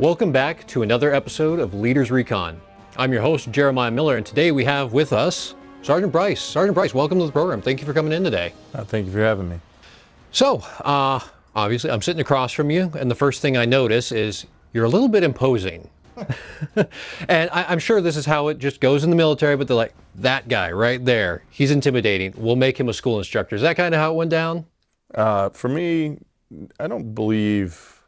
[0.00, 2.58] Welcome back to another episode of Leaders Recon.
[2.96, 6.40] I'm your host, Jeremiah Miller, and today we have with us Sergeant Bryce.
[6.40, 7.60] Sergeant Bryce, welcome to the program.
[7.60, 8.54] Thank you for coming in today.
[8.72, 9.60] Uh, thank you for having me.
[10.32, 11.20] So, uh,
[11.54, 14.88] obviously, I'm sitting across from you, and the first thing I notice is you're a
[14.88, 15.90] little bit imposing.
[17.28, 19.76] and I, am sure this is how it just goes in the military, but they're
[19.76, 22.32] like, that guy right there, he's intimidating.
[22.38, 23.54] We'll make him a school instructor.
[23.54, 24.64] Is that kind of how it went down?
[25.14, 26.16] Uh, for me,
[26.78, 27.99] I don't believe.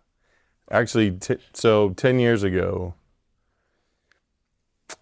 [0.73, 2.95] Actually, t- so 10 years ago,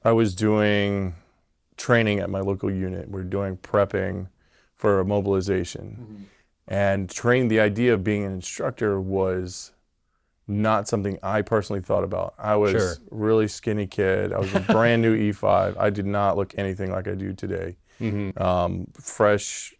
[0.04, 1.14] I was doing
[1.76, 3.08] training at my local unit.
[3.08, 4.28] We're doing prepping
[4.74, 5.98] for a mobilization.
[6.00, 6.22] Mm-hmm.
[6.68, 9.72] And trained the idea of being an instructor was
[10.46, 12.34] not something I personally thought about.
[12.36, 12.94] I was sure.
[13.10, 14.32] really skinny kid.
[14.32, 15.76] I was a brand new E5.
[15.78, 17.76] I did not look anything like I do today.
[18.00, 18.40] Mm-hmm.
[18.42, 19.74] Um, fresh,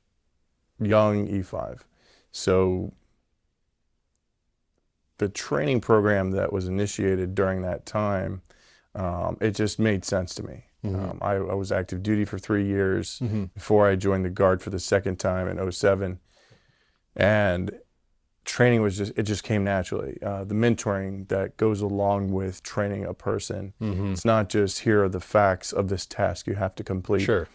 [0.81, 1.81] young E5.
[2.33, 2.93] So
[5.21, 8.41] the training program that was initiated during that time,
[8.95, 10.65] um, it just made sense to me.
[10.83, 10.99] Mm-hmm.
[10.99, 13.45] Um, I, I, was active duty for three years mm-hmm.
[13.55, 16.19] before I joined the Guard for the second time in 07.
[17.15, 17.71] And
[18.47, 20.17] training was just, it just came naturally.
[20.23, 24.13] Uh, the mentoring that goes along with training a person, mm-hmm.
[24.13, 27.21] it's not just here are the facts of this task you have to complete.
[27.21, 27.47] Sure.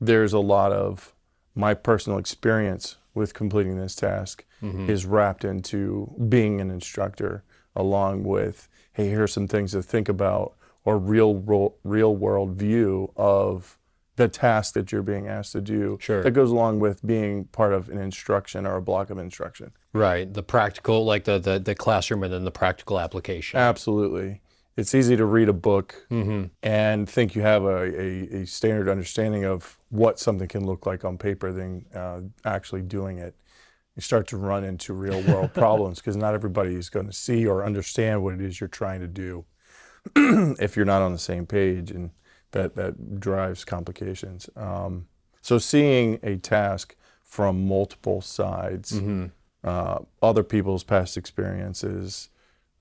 [0.00, 1.14] There's a lot of
[1.54, 4.90] my personal experience with completing this task mm-hmm.
[4.90, 7.44] is wrapped into being an instructor,
[7.76, 13.78] along with, hey, here's some things to think about or real real world view of
[14.16, 15.98] the task that you're being asked to do.
[16.00, 16.22] Sure.
[16.22, 19.72] That goes along with being part of an instruction or a block of instruction.
[19.92, 20.32] Right.
[20.32, 23.58] The practical, like the the, the classroom, and then the practical application.
[23.58, 24.40] Absolutely.
[24.76, 26.46] It's easy to read a book mm-hmm.
[26.62, 31.04] and think you have a, a, a, standard understanding of what something can look like
[31.04, 33.36] on paper than uh, actually doing it.
[33.94, 37.46] You start to run into real world problems because not everybody is going to see
[37.46, 39.44] or understand what it is you're trying to do.
[40.16, 42.10] if you're not on the same page, and
[42.50, 44.48] that that drives complications.
[44.56, 45.06] Um,
[45.40, 49.26] so seeing a task from multiple sides, mm-hmm.
[49.62, 52.28] uh, other people's past experiences,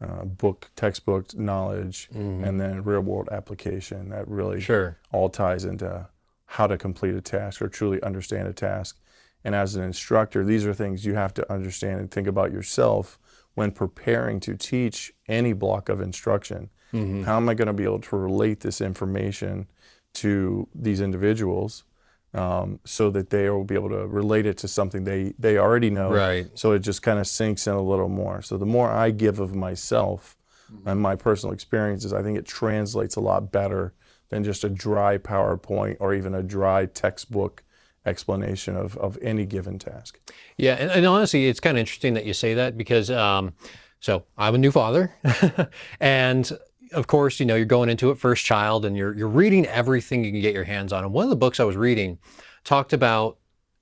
[0.03, 2.43] uh, book textbook knowledge, mm-hmm.
[2.43, 4.97] and then real world application that really sure.
[5.11, 6.07] all ties into
[6.45, 8.99] how to complete a task or truly understand a task.
[9.43, 13.19] And as an instructor, these are things you have to understand and think about yourself
[13.55, 16.69] when preparing to teach any block of instruction.
[16.93, 17.23] Mm-hmm.
[17.23, 19.67] How am I going to be able to relate this information
[20.13, 21.83] to these individuals
[22.33, 25.89] um, so that they will be able to relate it to something they, they already
[25.89, 26.11] know?
[26.11, 26.47] Right.
[26.55, 28.41] So it just kind of sinks in a little more.
[28.41, 30.35] So the more I give of myself
[30.71, 30.87] mm-hmm.
[30.87, 33.93] and my personal experiences, I think it translates a lot better
[34.29, 37.63] than just a dry PowerPoint or even a dry textbook
[38.05, 40.19] explanation of, of any given task.
[40.57, 43.53] Yeah, and, and honestly, it's kind of interesting that you say that because um,
[43.99, 45.13] so I'm a new father,
[45.99, 46.51] and
[46.93, 50.23] of course, you know, you're going into it first child and you're, you're reading everything
[50.23, 51.03] you can get your hands on.
[51.03, 52.19] And one of the books I was reading
[52.63, 53.37] talked about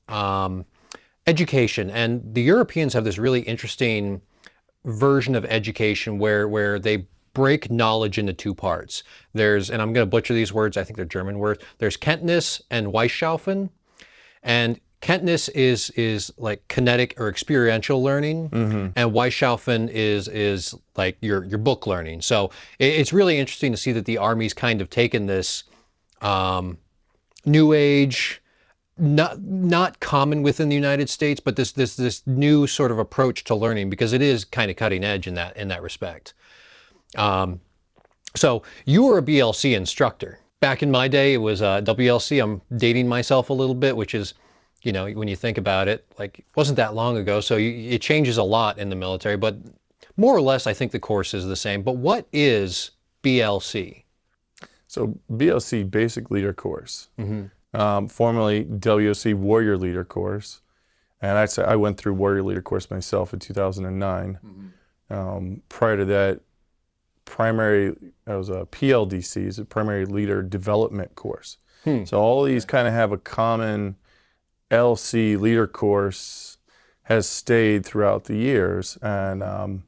[0.08, 0.66] um,
[1.28, 1.90] education.
[1.90, 4.22] And the Europeans have this really interesting
[4.86, 9.04] version of education where, where they break knowledge into two parts.
[9.34, 11.64] There's, and I'm going to butcher these words, I think they're German words.
[11.78, 13.70] There's Kenntnis and Weisschaufeln.
[14.44, 18.88] And Kenntnis is is like kinetic or experiential learning, mm-hmm.
[18.96, 22.22] and Weisschaufeln is is like your your book learning.
[22.22, 25.64] So it, it's really interesting to see that the Army's kind of taken this
[26.22, 26.78] um,
[27.46, 28.44] new age,
[28.96, 33.44] not not common within the United States, but this this this new sort of approach
[33.46, 36.36] to learning because it is kind of cutting edge in that in that respect.
[37.18, 37.60] Um,
[38.36, 40.40] so you were a BLC instructor.
[40.60, 42.42] Back in my day, it was uh, WLC.
[42.42, 44.36] I'm dating myself a little bit, which is
[44.82, 47.40] you know, when you think about it, like it wasn't that long ago.
[47.40, 49.58] So you, it changes a lot in the military, but
[50.18, 51.84] more or less, I think the course is the same.
[51.84, 52.92] But what is
[53.24, 54.04] BLC?
[54.88, 57.80] So BLC, Basic Leader Course, mm-hmm.
[57.80, 60.62] um, formerly WLC Warrior Leader Course,
[61.22, 64.40] and I I went through Warrior Leader Course myself in 2009.
[64.44, 65.14] Mm-hmm.
[65.14, 66.42] Um, prior to that,
[67.26, 67.96] primary
[68.28, 71.58] I was a PLDC, is a Primary Leader Development Course.
[71.84, 72.04] Hmm.
[72.04, 73.96] So all these kind of have a common
[74.72, 76.58] LC leader course
[77.04, 79.84] has stayed throughout the years, and um,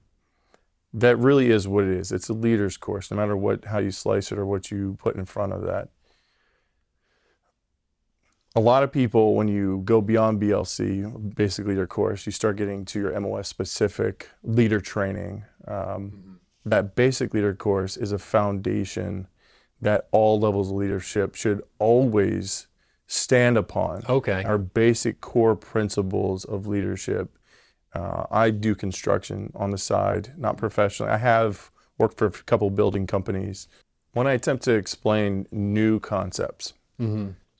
[0.94, 2.12] that really is what it is.
[2.12, 5.16] It's a leader's course, no matter what how you slice it or what you put
[5.16, 5.90] in front of that.
[8.56, 12.86] A lot of people, when you go beyond BLC, basically your course, you start getting
[12.86, 15.46] to your MOS specific leader training.
[15.68, 16.34] Um, mm-hmm.
[16.66, 19.28] That basic leader course is a foundation
[19.82, 22.68] that all levels of leadership should always
[23.14, 24.02] stand upon.
[24.10, 24.44] Okay.
[24.44, 27.38] Our basic core principles of leadership.
[27.94, 31.12] Uh, I do construction on the side, not professionally.
[31.12, 31.70] I have
[32.00, 33.68] worked for a couple building companies.
[34.14, 36.74] When I attempt to explain new concepts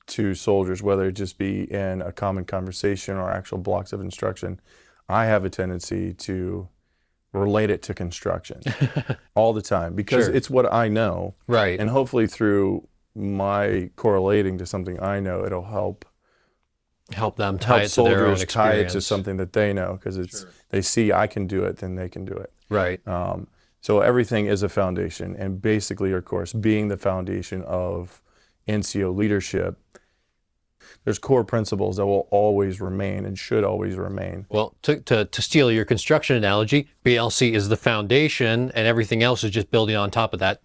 [0.06, 4.60] to soldiers, whether it just be in a common conversation or actual blocks of instruction,
[5.08, 6.68] I have a tendency to
[7.32, 8.60] relate it to construction
[9.34, 10.34] all the time because Sure.
[10.34, 11.34] it's what I know.
[11.46, 11.78] Right.
[11.78, 16.04] And hopefully, through my correlating to something I know, it'll help
[17.12, 19.72] help them tie help it to their own soldiers tie it to something that they
[19.72, 22.52] know because it's they see I can do it, then they can do it.
[22.68, 23.06] Right.
[23.06, 23.46] Um,
[23.84, 28.22] so everything is a foundation, and basically, your course being the foundation of
[28.66, 29.78] NCO leadership,
[31.04, 34.46] there's core principles that will always remain and should always remain.
[34.48, 39.44] Well, to, to, to steal your construction analogy, BLC is the foundation, and everything else
[39.44, 40.62] is just building on top of that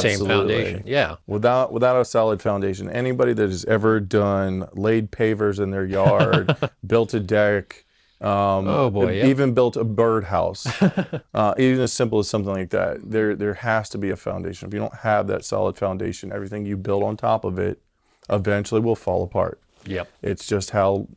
[0.00, 0.82] same foundation.
[0.86, 1.16] Yeah.
[1.26, 6.56] Without without a solid foundation, anybody that has ever done laid pavers in their yard,
[6.86, 7.84] built a deck,
[8.20, 9.26] um, Oh, boy, yep.
[9.26, 10.66] even built a birdhouse,
[11.34, 14.68] uh, even as simple as something like that, there there has to be a foundation.
[14.68, 17.80] If you don't have that solid foundation, everything you build on top of it
[18.28, 19.60] eventually will fall apart.
[19.86, 20.08] Yep.
[20.22, 21.08] It's just how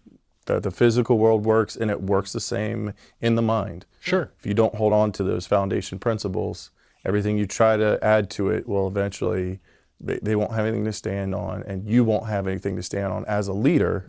[0.46, 3.86] the, the physical world works, and it works the same in the mind.
[4.00, 4.32] Sure.
[4.40, 6.72] If you don't hold on to those foundation principles,
[7.06, 9.60] everything you try to add to it will eventually,
[10.00, 13.26] they, won't have anything to stand on, and you won't have anything to stand on
[13.26, 14.06] as a leader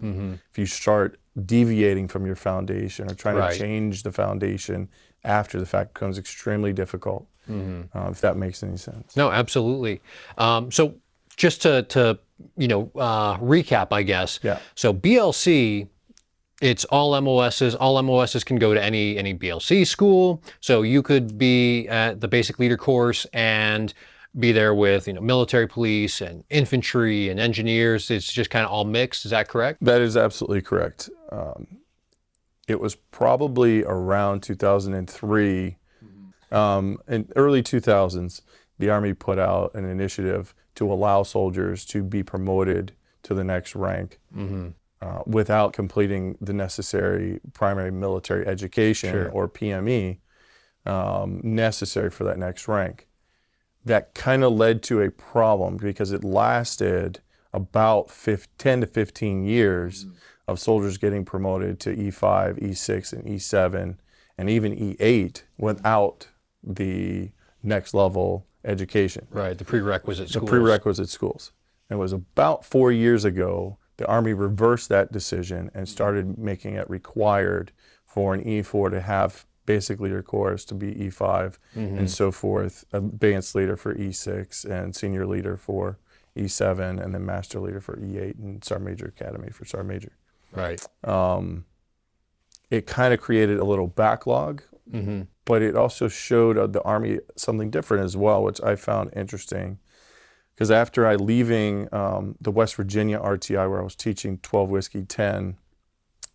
[0.50, 3.52] if you start deviating from your foundation or trying Right.
[3.52, 4.88] to change the foundation
[5.25, 9.17] after the fact becomes extremely difficult, uh, if that makes any sense.
[9.17, 10.00] No, absolutely.
[10.38, 10.94] Um, so
[11.37, 12.19] just to, to
[12.56, 14.38] you know uh, recap, I guess.
[14.43, 14.58] Yeah.
[14.75, 15.88] So BLC,
[16.61, 17.75] it's all MOSs.
[17.75, 20.43] All MOSs can go to any any BLC school.
[20.61, 23.93] So you could be at the basic leader course and
[24.39, 28.11] be there with you know military police and infantry and engineers.
[28.11, 29.25] It's just kind of all mixed.
[29.25, 29.83] Is that correct?
[29.85, 31.11] That is absolutely correct.
[31.31, 31.67] Um,
[32.67, 35.77] it was probably around 2003,
[36.51, 38.41] um, in early 2000s,
[38.79, 42.93] the Army put out an initiative to allow soldiers to be promoted
[43.25, 44.19] to the next rank
[45.05, 49.29] uh, without completing the necessary primary military education Sure.
[49.31, 50.19] or PME
[50.87, 53.06] um, necessary for that next rank.
[53.85, 57.21] That kind of led to a problem because it lasted
[57.53, 60.06] about fif 10 to 15 years
[60.49, 63.97] of soldiers getting promoted to E E5, E6, and E7,
[64.39, 66.29] and even E8 without
[66.62, 67.31] the
[67.62, 69.59] next level education Right.
[69.59, 71.53] The prerequisite the prerequisite schools.
[71.91, 76.88] It was about four years ago the Army reversed that decision and started making it
[76.91, 77.73] required
[78.06, 82.99] for an E4 to have basically your course to be E5 and so forth, a
[82.99, 85.99] advanced leader for E6 and senior leader for
[86.37, 90.12] E7 and then master leader for E8 and Sergeant Major Academy for Sergeant Major.
[90.52, 90.85] Right.
[91.02, 91.64] Um,
[92.70, 97.19] it kind of created a little backlog hmm but it also showed uh, the army
[97.37, 99.79] something different as well, which I found interesting.
[100.55, 105.05] Because after I leaving um, the West Virginia RTI, where I was teaching 12 whiskey
[105.05, 105.56] 10,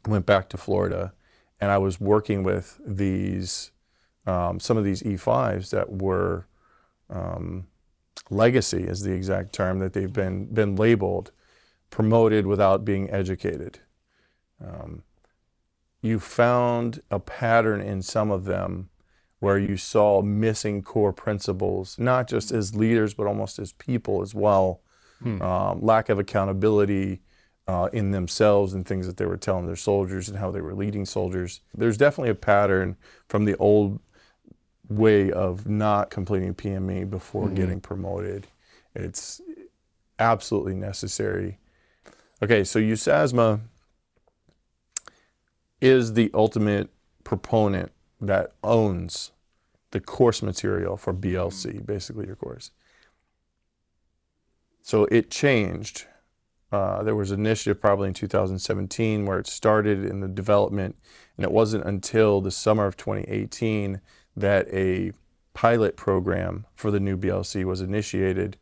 [0.08, 1.14] went back to Florida,
[1.62, 3.72] and I was working with these
[4.26, 6.46] um, some of these E5s that were
[7.10, 7.68] um,
[8.30, 11.32] legacy is the exact term that they've been been labeled
[11.90, 13.80] promoted without being educated.
[14.64, 15.04] Um,
[16.02, 18.90] you found a pattern in some of them
[19.40, 24.36] where you saw missing core principles, not just as leaders, but almost as people as
[24.36, 24.82] well.
[25.42, 27.22] Um, lack of accountability
[27.68, 30.74] uh, in themselves and things that they were telling their soldiers and how they were
[30.74, 31.62] leading soldiers.
[31.76, 34.00] There's definitely a pattern from the old
[34.88, 38.48] way of not completing PME before getting promoted.
[38.96, 39.40] It's
[40.18, 41.60] absolutely necessary.
[42.42, 43.60] Okay, so USASMA
[45.80, 46.90] is the ultimate
[47.24, 49.32] proponent that owns
[49.92, 52.72] the course material for BLC, basically your course.
[54.82, 56.06] So it changed.
[56.72, 60.96] Uh, there was an initiative probably in 2017 where it started in the development,
[61.38, 64.02] and it wasn't until the summer of 2018
[64.36, 65.12] that a
[65.54, 68.58] pilot program for the new BLC was initiated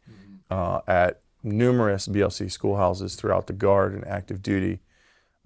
[0.50, 4.80] uh, at numerous BLC schoolhouses throughout the Guard and active duty.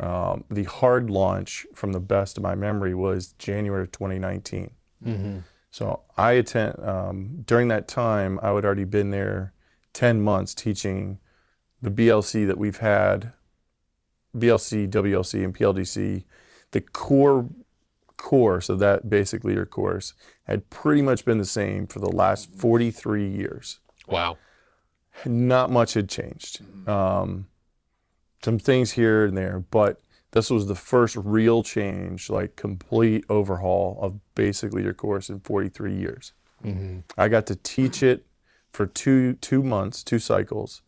[0.02, 4.72] Um, the hard launch, from the best of my memory, was January of 2019.
[5.04, 5.38] hmm
[5.70, 8.40] So I attend um, during that time.
[8.42, 9.54] I had already been there
[9.94, 11.20] 10 months teaching
[11.82, 13.32] the BLC that we've had,
[14.36, 16.24] BLC, WLC, and PLDC.
[16.72, 17.50] The core
[18.18, 22.50] course of that basic leader course had pretty much been the same for the last
[22.56, 24.38] 43 years Wow.
[25.26, 26.62] not much had changed.
[26.88, 27.48] Um,
[28.44, 34.00] some things here and there, but this was the first real change, like complete overhaul
[34.02, 36.34] of basically your course in 43 years.
[36.64, 37.00] Mm-hmm.
[37.18, 38.26] I got to teach it
[38.72, 40.82] for two two months, two cycles.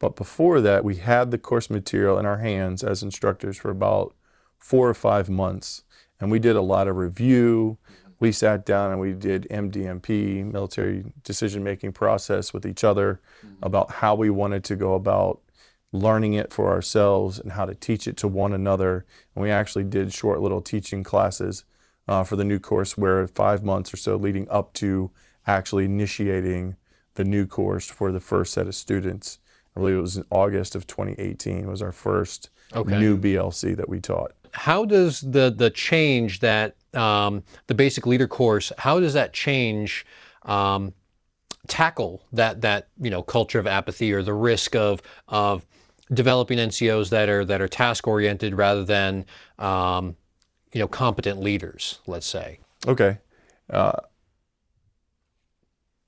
[0.00, 4.14] But before that, we had the course material in our hands as instructors for about
[4.58, 5.82] four or five months,
[6.20, 7.78] and we did a lot of review.
[8.20, 13.20] We sat down and we did MDMP, military decision making process, with each other
[13.62, 15.40] about how we wanted to go about
[15.92, 19.04] learning it for ourselves and how to teach it to one another.
[19.34, 21.64] And we actually did short little teaching classes
[22.06, 25.10] uh, for the new course, where five months or so leading up to
[25.46, 26.76] actually initiating
[27.14, 29.38] the new course for the first set of students.
[29.76, 32.98] I believe it was in August of 2018 was our first Okay.
[32.98, 34.32] new BLC that we taught.
[34.52, 38.72] How does the the change that um, the basic leader course?
[38.78, 40.04] How does that change?
[40.42, 40.92] Um,
[41.66, 45.66] tackle that that you know culture of apathy or the risk of of
[46.12, 49.26] developing NCOs that are that are task oriented rather than
[49.58, 50.16] um,
[50.72, 52.00] you know competent leaders.
[52.06, 52.60] Let's say.
[52.86, 53.18] Okay.
[53.70, 53.92] Uh,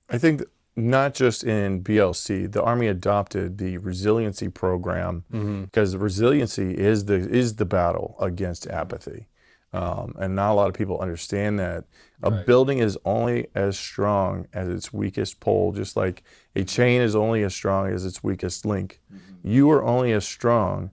[0.09, 0.43] I think
[0.75, 5.23] not just in BLC, the Army adopted the resiliency program
[5.65, 9.27] because resiliency is the is the battle against apathy,
[9.73, 11.85] um, and not a lot of people understand that
[12.23, 16.23] a building is only as strong as its weakest pole, just like
[16.55, 18.99] a chain is only as strong as its weakest link.
[19.13, 19.47] Mm-hmm.
[19.47, 20.91] You are only as strong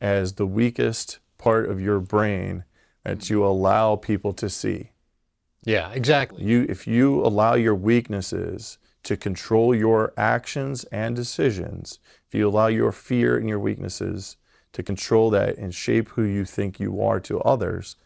[0.00, 2.64] as the weakest part of your brain
[3.04, 4.90] that you allow people to see.
[5.64, 6.44] Yeah, exactly.
[6.44, 12.66] You, if you allow your weaknesses to control your actions and decisions, if you allow
[12.66, 14.36] your fear and your weaknesses
[14.72, 17.96] to control that and shape who you think you are to others,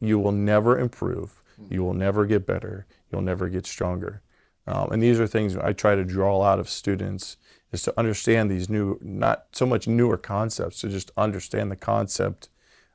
[0.00, 1.42] you will never improve.
[1.56, 1.72] Hmm.
[1.72, 2.86] You will never get better.
[3.10, 4.22] You'll never get stronger.
[4.68, 7.38] Um, and these are things I try to draw out of students
[7.72, 12.50] is to understand these new, not so much newer concepts, to just understand the concept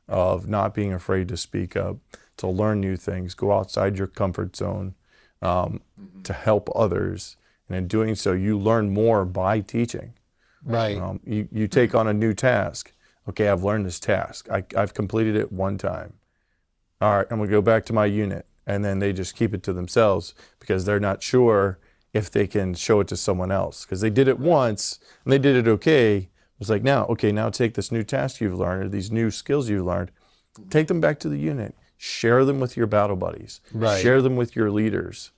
[0.08, 1.98] of not being afraid to speak up,
[2.38, 4.94] to learn new things, go outside your comfort zone,
[5.42, 5.82] um,
[6.24, 7.38] to help others.
[7.68, 10.14] And in doing so, you learn more by teaching.
[10.64, 10.98] Right.
[10.98, 12.94] Um, you, you take on a new task.
[13.28, 14.48] Okay, I've learned this task.
[14.52, 16.14] I, I've completed it one time.
[17.02, 18.46] All right, I'm going to go back to my unit.
[18.66, 21.80] And then they just keep it to themselves because they're not sure
[22.14, 23.86] if they can show it to someone else.
[23.86, 26.30] Because they did it once and they did it okay.
[26.60, 29.68] It's like, now, okay, now take this new task you've learned or these new skills
[29.70, 30.12] you've learned,
[30.70, 34.02] take them back to the unit, share them with your battle buddies, Right.
[34.02, 35.32] share them with your leaders.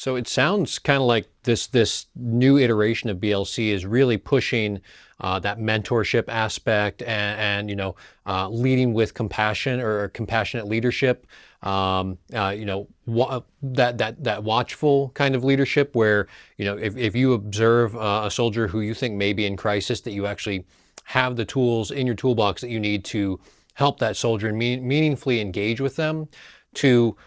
[0.00, 4.80] So it sounds kind of like this this new iteration of BLC is really pushing
[5.20, 11.26] uh, that mentorship aspect and, and you know uh, leading with compassion or compassionate leadership.
[11.62, 16.78] Um, uh, you know wa- that that that watchful kind of leadership where you know
[16.78, 20.12] if, if you observe uh, a soldier who you think may be in crisis, that
[20.12, 20.64] you actually
[21.04, 23.38] have the tools in your toolbox that you need to
[23.74, 26.26] help that soldier and mean, meaningfully engage with them
[26.72, 27.18] to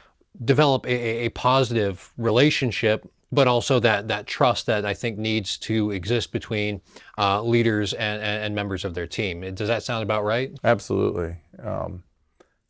[0.43, 5.91] develop a, a- positive relationship, but also that that trust that I think needs to
[5.91, 6.81] exist between
[7.17, 9.41] uh, leaders and, and, and members of their team.
[9.53, 10.57] Does that sound about right?
[10.63, 11.37] Absolutely.
[11.61, 12.03] Um,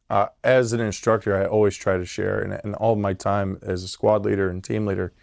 [0.10, 3.84] uh, as an instructor, I always try to share, and, and all my time as
[3.84, 5.14] a squad leader and team leader,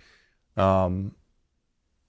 [0.57, 1.15] um,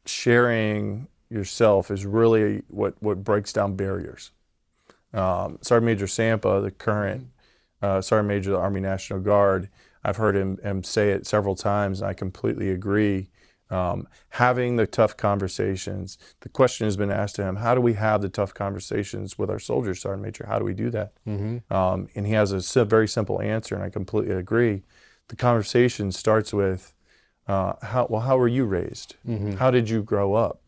[0.06, 4.32] sharing yourself is really what, what breaks down barriers.
[5.14, 7.28] Um, Sergeant Major Sampa, the current
[7.82, 9.70] uh, Sergeant Major of the Army National Guard,
[10.04, 13.30] I've heard him, him say it several times, and I completely agree.
[13.70, 16.18] Um, having the tough conversations.
[16.42, 19.50] The question has been asked to him: How do we have the tough conversations with
[19.50, 20.46] our soldiers, Sergeant Major?
[20.46, 21.14] How do we do that?
[21.26, 21.74] Mm-hmm.
[21.74, 24.84] Um, and he has a very simple answer, and I completely agree.
[25.30, 26.94] The conversation starts with,
[27.48, 28.22] uh, "How well?
[28.22, 29.16] How were you raised?
[29.56, 30.62] How did you grow up?"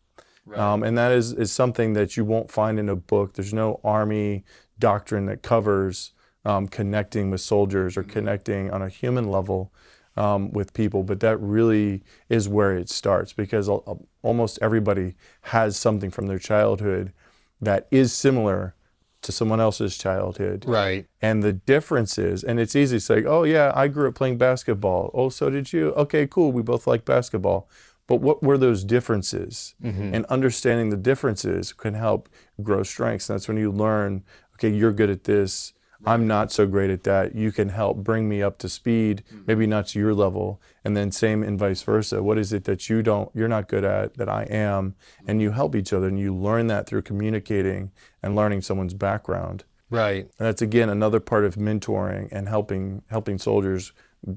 [0.56, 3.34] Um, and that is, is something that you won't find in a book.
[3.34, 4.44] There's no army
[4.80, 6.12] doctrine that covers
[6.46, 9.72] um, connecting with soldiers or connecting on a human level
[10.16, 15.76] um, with people, but that really is where it starts because al- almost everybody has
[15.78, 17.14] something from their childhood
[17.62, 18.76] that is similar
[19.22, 20.66] to someone else's childhood.
[20.68, 21.08] Right.
[21.22, 24.38] And the difference is, and it's easy to say, oh, yeah, I grew up playing
[24.38, 25.10] basketball.
[25.14, 25.94] Oh, so did you?
[25.94, 26.52] Okay, cool.
[26.52, 27.70] We both like basketball.
[28.06, 29.76] But what were those differences?
[30.14, 32.28] And understanding the differences can help
[32.62, 33.30] grow strengths.
[33.30, 34.24] And that's when you learn,
[34.56, 35.74] okay, you're good at this.
[36.06, 37.36] I'm not so great at that.
[37.36, 39.44] You can help bring me up to speed, mm-hmm.
[39.48, 40.62] maybe not to your level.
[40.84, 42.22] And then same and vice versa.
[42.22, 44.96] What is it that you don't, you're not good at that I am?
[45.26, 47.92] And you help each other and you learn that through communicating
[48.22, 49.64] and learning someone's background.
[49.90, 50.24] Right.
[50.24, 53.94] And that's again another part of mentoring and helping helping soldiers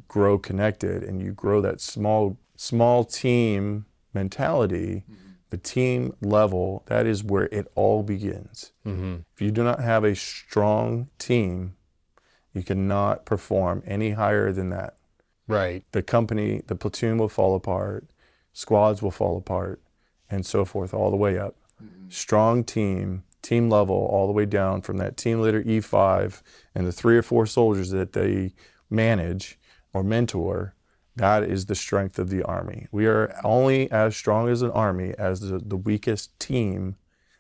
[0.07, 5.26] grow connected and you grow that small small team mentality, mm-hmm.
[5.51, 8.73] The team level, that is where it all begins.
[8.85, 9.17] Mm-hmm.
[9.35, 11.77] If you do not have a strong team,
[12.53, 14.97] you cannot perform any higher than that.
[15.49, 15.85] Right.
[15.93, 18.09] the company, the platoon will fall apart,
[18.53, 19.81] squads will fall apart,
[20.29, 21.55] and so forth, all the way up.
[22.09, 26.43] Strong team, team level, all the way down from that team leader E5
[26.75, 28.55] and the three or four soldiers that they
[28.91, 29.59] manage
[29.93, 30.75] or mentor.
[31.17, 32.87] That is the strength of the Army.
[32.93, 36.97] We are only as strong as an Army as the, the weakest team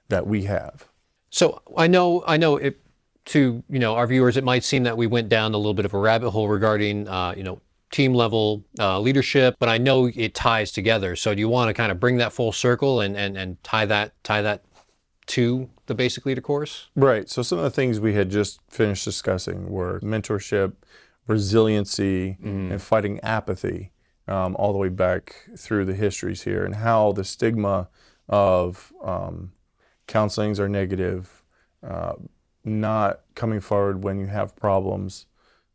[0.09, 0.88] that we have.
[1.30, 2.80] So I know, I know it,
[3.26, 5.85] to you know our viewers, it might seem that we went down a little bit
[5.85, 10.11] of a rabbit hole regarding uh, you know team level uh, leadership, but I know
[10.14, 11.16] it ties together.
[11.16, 13.87] So do you want to kind of bring that full circle and and, and tie
[13.87, 14.62] that tie that
[15.26, 16.88] to the basic leader course?
[16.95, 17.28] Right.
[17.28, 20.75] So some of the things we had just finished discussing were mentorship,
[21.26, 22.37] resiliency,
[22.71, 23.92] and fighting apathy,
[24.28, 27.88] um, all the way back through the histories here, and how the stigma
[28.28, 29.52] of um,
[30.09, 31.42] counselings are negative,
[31.83, 32.14] uh,
[32.64, 35.26] not coming forward when you have problems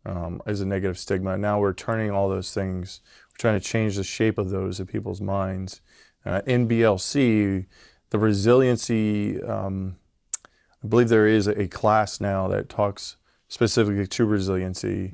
[0.05, 1.38] um, is a negative stigma.
[1.38, 4.88] Now we're turning all those things, we're trying to change the shape of those in
[4.88, 5.81] people's minds.
[6.25, 7.65] Uh, in BLC,
[8.10, 9.98] the resiliency, um,
[10.84, 13.17] I believe there is a class now that talks
[13.51, 15.12] specifically to resiliency,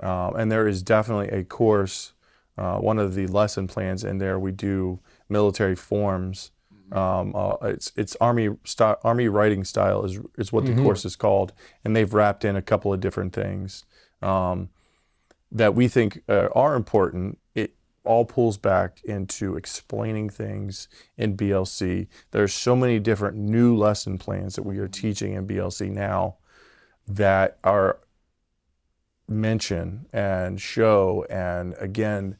[0.00, 2.14] um, and there is definitely a course.
[2.56, 6.50] Uh, one of the lesson plans in there, we do military forms.
[6.92, 11.14] Um, uh, it's it's army sty- army writing style is is what the course is
[11.14, 11.52] called,
[11.84, 13.84] and they've wrapped in a couple of different things
[14.22, 14.70] um,
[15.52, 17.38] that we think uh, are important.
[17.54, 20.88] It all pulls back into explaining things
[21.18, 22.06] in BLC.
[22.30, 26.36] There's so many different new lesson plans that we are teaching in BLC now
[27.06, 27.98] that are
[29.28, 32.36] mention and show and again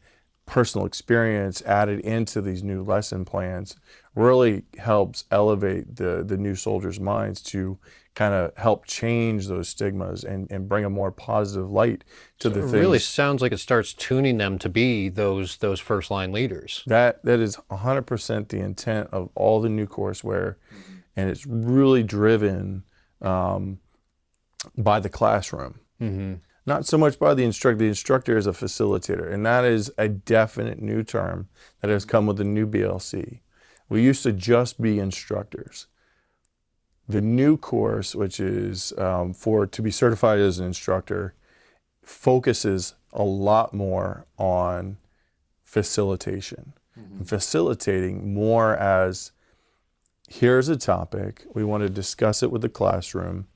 [0.47, 3.77] personal experience added into these new lesson plans
[4.15, 7.79] really helps elevate the the new soldiers minds to
[8.15, 12.05] kind of help change those stigmas and, and bring a more positive light
[12.39, 15.81] to the It things really sounds like it starts tuning them to be those those
[15.81, 16.83] first line leaders.
[16.87, 20.57] that that is 100% the intent of all the new courseware
[21.17, 22.85] and it's really driven
[23.23, 23.79] um,
[24.77, 25.81] by the classroom.
[26.67, 27.79] Not so much by the instructor.
[27.79, 31.49] The instructor is a facilitator and that is a definite new term
[31.81, 33.41] that has come with the new blc
[33.89, 35.87] we used to just be instructors.
[37.09, 41.35] The new course which is um, for to be certified as an instructor
[42.03, 44.97] focuses a lot more on
[45.63, 49.33] facilitation and facilitating more as
[50.29, 51.45] here's a topic.
[51.53, 53.49] We want to discuss it with the classroom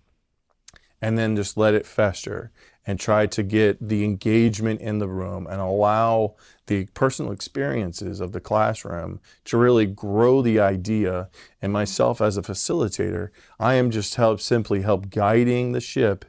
[1.00, 2.50] and then just let it fester
[2.87, 6.34] and try to get the engagement in the room and allow
[6.68, 11.28] the personal experiences of the classroom to really grow the idea.
[11.61, 13.28] And myself as a facilitator
[13.61, 16.24] i am just help simply help guiding the ship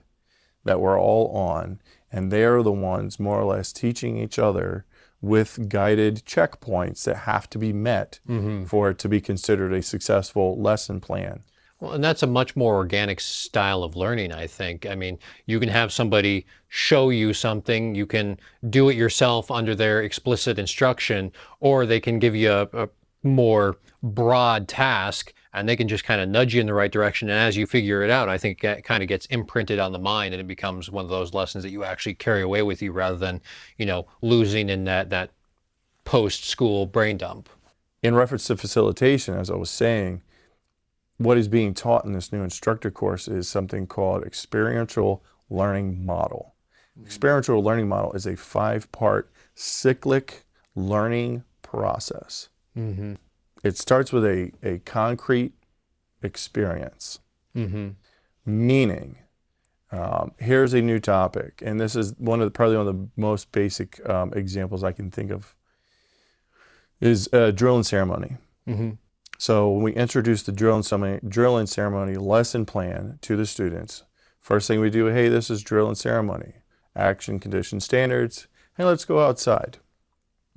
[0.66, 1.80] that we're all on.
[2.12, 4.86] And they're the ones more or less teaching each other
[5.22, 8.66] with guided checkpoints that have to be met mm-hmm.
[8.66, 11.44] for it to be considered a successful lesson plan
[11.80, 14.86] Well, and that's a much more organic style of learning, I think.
[14.86, 18.38] I mean, you can have somebody show you something, you can
[18.70, 22.90] do it yourself under their explicit instruction, or they can give you a, a
[23.24, 27.30] more broad task and they can just kind of nudge you in the right direction.
[27.30, 30.00] And as you figure it out, I think it kind of gets imprinted on the
[30.00, 32.92] mind and it becomes one of those lessons that you actually carry away with you
[32.92, 33.42] rather than,
[33.78, 35.32] you know, losing in that, that
[36.04, 37.50] post school brain dump.
[38.04, 40.22] in reference to facilitation, as I was saying,
[41.20, 46.56] what is being taught in this new instructor course is something called experiential learning model.
[47.06, 52.50] Experiential learning model is a five part cyclic learning process.
[53.64, 55.54] It starts with a, a concrete
[56.24, 57.20] experience,
[58.46, 59.18] meaning,
[59.92, 63.08] um, here's a new topic, and this is one of the, probably one of the
[63.18, 65.56] most basic um, examples I can think of
[67.02, 68.38] is a drill and ceremony.
[69.40, 73.46] So when we introduce the drill and ceremony, drill and ceremony lesson plan to the
[73.46, 74.04] students,
[74.42, 76.56] first thing we do, hey, this is drill and ceremony,
[76.94, 78.50] action, condition, standards.
[78.76, 79.78] Hey, let's go outside.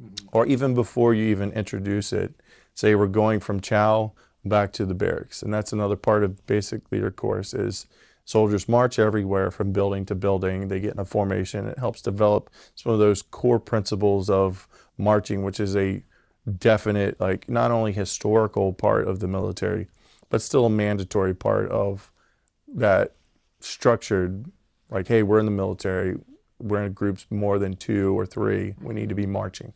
[0.03, 0.27] Mm-hmm.
[0.33, 2.35] Or even before you even introduce it,
[2.75, 4.15] say we're going from chow
[4.45, 7.87] back to the barracks, and that's another part of basic leader course is
[8.25, 10.67] soldiers march everywhere from building to building.
[10.67, 11.69] They get in a formation.
[11.69, 14.67] It helps develop some of those core principles of
[14.99, 16.03] marching, which is a
[16.59, 19.89] definite, like not only historical part of the military,
[20.31, 22.11] but still a mandatory part of
[22.75, 23.15] that
[23.61, 24.51] structured,
[24.91, 26.17] like, hey, we're in the military,
[26.59, 29.73] we're in groups more than two or three, we need to be marching.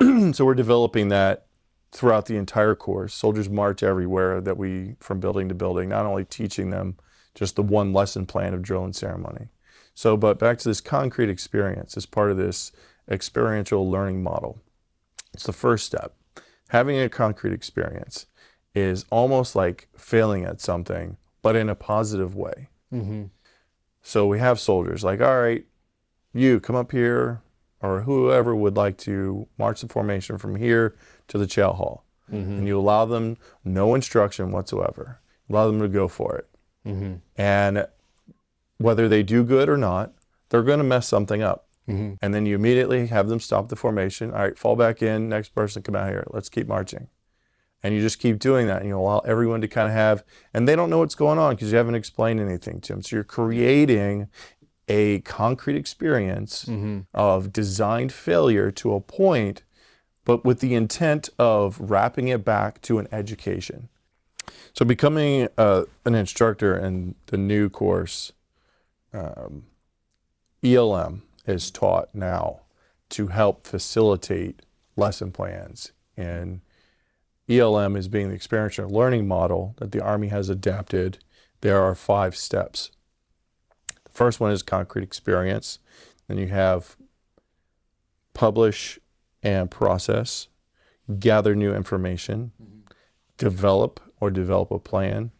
[0.32, 1.46] so we're developing that
[1.92, 3.14] throughout the entire course.
[3.14, 6.96] Soldiers march everywhere that we, from building to building, not only teaching them
[7.34, 9.48] just the one lesson plan of drill and ceremony.
[9.94, 12.72] So, but back to this concrete experience as part of this
[13.10, 14.60] experiential learning model.
[15.36, 16.14] It's the first step.
[16.70, 18.24] Having a concrete experience
[18.74, 22.70] is almost like failing at something, but in a positive way.
[22.90, 23.24] Mm-hmm.
[24.00, 25.66] So we have soldiers like, all right,
[26.32, 27.42] you come up here,
[27.82, 30.96] or whoever would like to march the formation from here
[31.28, 32.06] to the chow hall.
[32.32, 32.52] Mm-hmm.
[32.52, 35.20] And you allow them no instruction whatsoever.
[35.50, 36.48] Allow them to go for it.
[36.86, 37.16] Mm-hmm.
[37.36, 37.86] And
[38.78, 40.14] whether they do good or not,
[40.48, 41.68] they're going to mess something up.
[41.88, 44.32] And then you immediately have them stop the formation.
[44.32, 45.28] All right, fall back in.
[45.28, 46.26] Next person, come out here.
[46.30, 47.08] Let's keep marching.
[47.82, 48.80] And you just keep doing that.
[48.80, 51.54] And you allow everyone to kind of have, and they don't know what's going on
[51.54, 53.02] because you haven't explained anything to them.
[53.02, 54.28] So you're creating
[54.88, 56.64] a concrete experience
[57.14, 59.62] of designed failure to a point,
[60.24, 63.88] but with the intent of wrapping it back to an education.
[64.72, 68.32] So becoming uh, an instructor in the new course,
[69.12, 69.64] um,
[70.64, 72.60] ELM is taught now
[73.10, 74.62] to help facilitate
[74.96, 75.92] lesson plans.
[76.16, 76.60] And
[77.48, 81.18] ELM is being the experiential learning model that the Army has adapted.
[81.60, 82.90] There are five steps.
[84.04, 85.78] The first one is concrete experience.
[86.26, 86.96] Then you have
[88.34, 88.98] publish
[89.42, 90.48] and process,
[91.18, 92.80] gather new information, mm-hmm.
[93.38, 95.30] develop or develop a plan,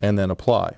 [0.00, 0.76] and then apply.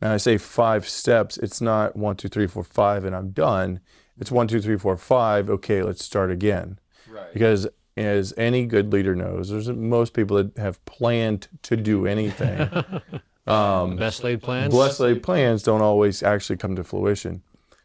[0.00, 1.38] Now, I say five steps.
[1.38, 3.80] It's not one, two, three, four, five, and I'm done.
[4.18, 5.48] It's one, two, three, four, five.
[5.48, 6.78] Okay, let's start again.
[7.08, 7.32] Right.
[7.32, 12.68] Because as any good leader knows, there's most people that have planned to do anything.
[13.46, 14.72] um, Best laid plans.
[14.72, 17.42] blessed laid plans don't always actually come to fruition.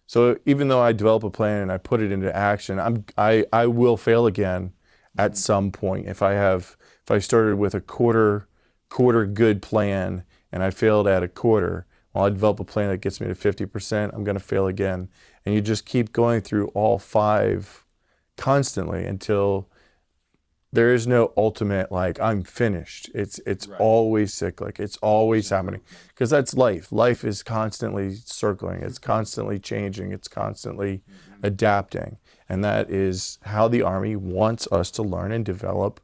[0.07, 3.45] So even though I develop a plan and I put it into action, I'm I,
[3.53, 4.73] I will fail again
[5.17, 6.07] at some point.
[6.07, 8.47] If I have if I started with a quarter
[8.89, 12.97] quarter good plan and I failed at a quarter, well, I develop a plan that
[12.97, 15.09] gets me to 50%, I'm going to fail again.
[15.45, 17.85] And you just keep going through all five
[18.37, 19.69] constantly until
[20.73, 23.09] there is no ultimate like I'm finished.
[23.13, 24.79] It's it's always cyclic.
[24.79, 26.91] It's always happening because that's life.
[26.91, 28.81] Life is constantly circling.
[28.81, 29.11] It's mm-hmm.
[29.11, 30.11] constantly changing.
[30.11, 31.45] It's constantly mm-hmm.
[31.45, 35.99] adapting, and that is how the army wants us to learn and develop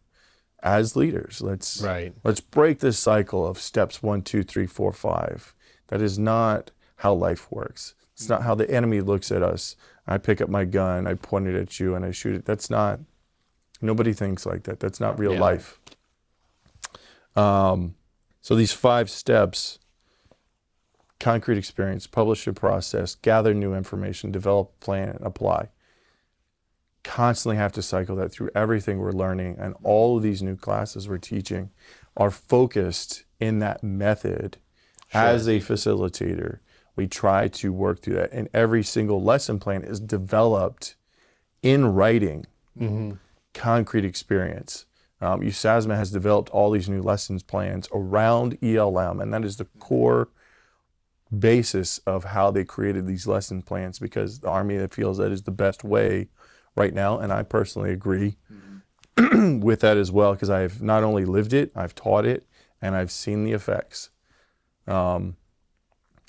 [0.62, 1.42] as leaders.
[1.42, 2.14] Let's Right.
[2.26, 5.54] let's break this cycle of steps one, two, three, four, five.
[5.88, 7.94] That is not how life works.
[8.14, 9.76] It's not how the enemy looks at us.
[10.08, 12.46] I pick up my gun, I point it at you, and I shoot it.
[12.46, 13.00] That's not.
[13.82, 14.80] Nobody thinks like that.
[14.80, 15.42] That's not real Yeah.
[15.42, 15.80] life.
[17.36, 17.96] Um,
[18.42, 19.78] so these five steps:
[21.20, 25.70] concrete experience, publish a process, gather new information, develop plan, and apply.
[27.04, 31.08] Constantly have to cycle that through everything we're learning, and all of these new classes
[31.08, 31.70] we're teaching
[32.16, 34.58] are focused in that method.
[35.14, 36.60] As a facilitator,
[36.96, 40.96] we try to work through that, and every single lesson plan is developed
[41.62, 42.46] in writing
[43.54, 44.86] concrete experience.
[45.20, 49.66] Um, USASMA has developed all these new lessons plans around ELM, and that is the
[49.80, 50.30] core
[51.38, 55.52] basis of how they created these lesson plans because the Army feels that is the
[55.52, 56.30] best way
[56.76, 58.38] right now, and I personally agree
[59.18, 62.46] with that as well because I've not only lived it, I've taught it,
[62.82, 64.10] and I've seen the effects.
[64.88, 65.36] Um,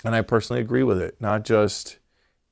[0.04, 1.98] and I personally agree with it, not just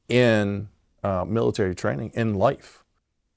[0.08, 0.68] in
[1.02, 2.84] uh, military training, in life.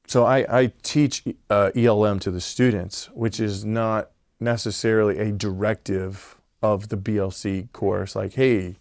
[0.07, 6.37] So I, I teach uh, ELM to the students, which is not necessarily a directive
[6.61, 8.15] of the BLC course.
[8.15, 8.77] Like, hey,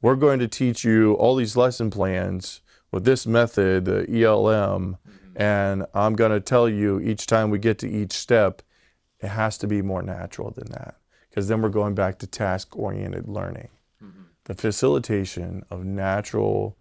[0.00, 4.96] we're going to teach you all these lesson plans with this method, the ELM,
[5.36, 8.62] and I'm going to tell you each time we get to each step,
[9.20, 10.96] it has to be more natural than that.
[11.30, 13.68] Because then we're going back to task oriented learning.
[14.02, 14.22] Mm-hmm.
[14.44, 16.76] The facilitation of natural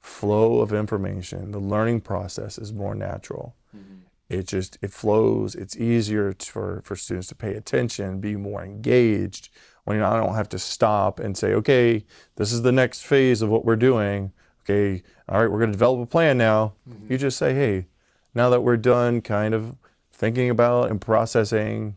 [0.00, 3.54] flow of information, the learning process is more natural.
[3.76, 3.94] Mm-hmm.
[4.28, 5.54] It just it flows.
[5.54, 9.48] It's easier for for students to pay attention, be more engaged.
[9.84, 12.04] When I don't have to stop and say, okay,
[12.36, 14.32] this is the next phase of what we're doing.
[14.62, 16.74] Okay, all right, we're going to develop a plan now.
[16.86, 17.10] Mm-hmm.
[17.12, 17.86] You just say, hey,
[18.34, 19.76] now that we're done, kind of
[20.12, 21.96] thinking about and processing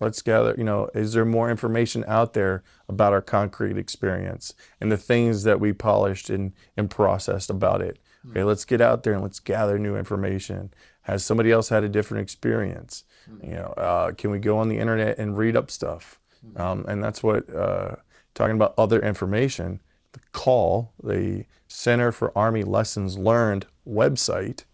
[0.00, 4.90] let's gather you know is there more information out there about our concrete experience and
[4.90, 7.98] the things that we published and, and processed about it?
[8.30, 10.72] Okay let's get out there and let's gather new information.
[11.02, 13.04] Has somebody else had a different experience?
[13.42, 16.18] You know uh, can we go on the internet and read up stuff?
[16.56, 17.96] Um, and that's what uh,
[18.34, 19.80] talking about other information
[20.12, 24.64] the CALL the center for army lessons learned website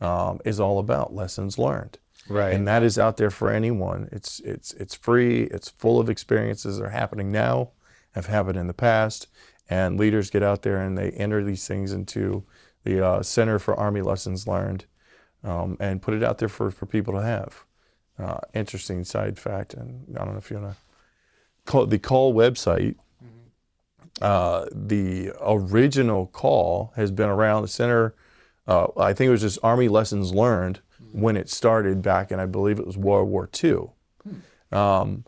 [0.00, 1.98] um, is all about lessons learned
[2.28, 2.52] Right.
[2.52, 4.08] and that is out there for anyone.
[4.12, 5.44] It's it's it's free.
[5.44, 7.70] It's full of experiences that are happening now,
[8.12, 9.28] have happened in the past,
[9.68, 12.44] and leaders get out there and they enter these things into
[12.84, 14.84] the uh, Center for Army Lessons Learned
[15.44, 17.64] um, and put it out there for, for people to have.
[18.18, 20.76] Uh, interesting side fact, and I don't know if you want to
[21.66, 22.96] call the CALL website.
[24.20, 28.14] Uh, the original CALL has been around the center.
[28.66, 30.80] Uh, I think it was just Army Lessons Learned
[31.12, 33.90] when it started back in, I believe it was World War II.
[34.70, 35.24] Um,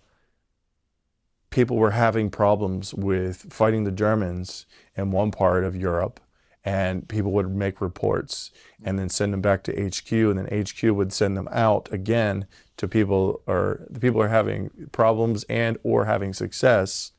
[1.50, 4.66] people were having problems with fighting the Germans
[4.96, 6.20] in one part of Europe,
[6.64, 8.50] and people would make reports
[8.82, 12.46] and then send them back to HQ, and then HQ would send them out again
[12.76, 17.12] to people or the people are having problems and or having success.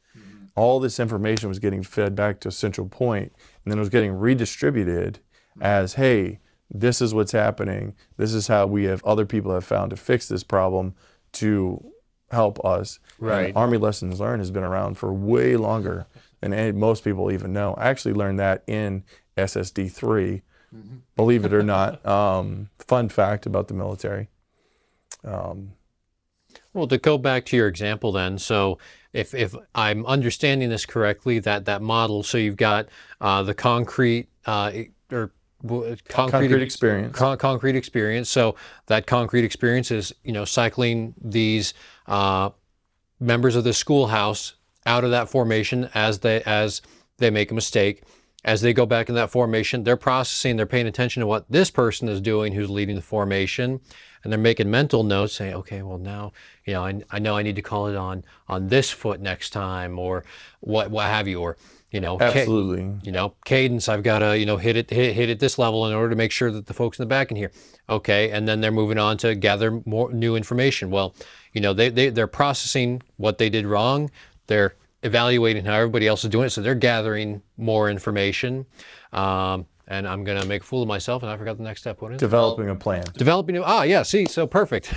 [0.55, 3.31] All this information was getting fed back to a central point,
[3.63, 5.19] and then it was getting redistributed
[5.59, 6.39] as, hey,
[6.73, 7.95] this is what's happening.
[8.17, 10.95] This is how we have other people have found to fix this problem
[11.33, 11.83] to
[12.31, 12.99] help us.
[13.19, 13.55] And Right.
[13.55, 16.07] Army Lessons Learned has been around for way longer
[16.39, 17.73] than any, most people even know.
[17.73, 19.03] I actually learned that in
[19.37, 20.41] SSD 3,
[21.15, 22.03] believe it or not.
[22.05, 24.29] Um, fun fact about the military.
[25.25, 25.73] Um,
[26.73, 28.77] Well, to go back to your example then, so
[29.11, 32.87] if, if I'm understanding this correctly, that, that model, so you've got
[33.19, 34.71] uh, the concrete uh,
[35.11, 35.33] or
[36.07, 37.17] concrete, concrete experience.
[37.17, 38.29] con- concrete experience.
[38.29, 38.55] So
[38.87, 41.73] that concrete experience is, you know, cycling these
[42.07, 42.49] uh,
[43.19, 46.81] members of the schoolhouse out of that formation as they as
[47.17, 48.03] they make a mistake.
[48.43, 51.69] As they go back in that formation, they're processing, they're paying attention to what this
[51.69, 53.79] person is doing who's leading the formation,
[54.23, 56.33] and they're making mental notes saying, okay, well now,
[56.65, 59.51] you know, I, I know I need to call it on on this foot next
[59.51, 60.23] time or
[60.59, 61.55] what what have you, or
[61.91, 62.89] you know, ca- Absolutely.
[63.03, 65.85] you know, cadence, I've got to, you know, hit it, hit, hit at this level
[65.85, 67.51] in order to make sure that the folks in the back can hear.
[67.89, 68.31] Okay.
[68.31, 70.89] And then they're moving on to gather more new information.
[70.89, 71.13] Well,
[71.51, 74.09] you know, they, they, they're processing what they did wrong.
[74.47, 76.51] They're evaluating how everybody else is doing it.
[76.51, 78.65] So they're gathering more information.
[79.11, 81.23] Um, and I'm going to make a fool of myself.
[81.23, 82.01] And I forgot the next step.
[82.01, 82.19] What is it?
[82.19, 83.03] Developing a plan.
[83.17, 83.63] Developing new.
[83.65, 84.03] Ah, yeah.
[84.03, 84.93] See, so perfect.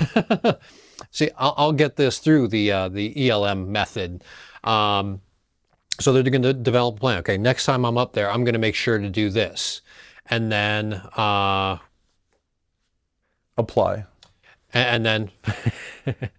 [1.11, 4.23] see, I'll, I'll get this through the uh, the ELM method.
[4.63, 5.21] Um,
[6.01, 7.19] so they're going to develop a plan.
[7.19, 9.81] Okay, next time I'm up there, I'm going to make sure to do this,
[10.27, 11.79] and then uh,
[13.57, 14.05] Apply.
[14.73, 15.31] and, and
[16.07, 16.17] then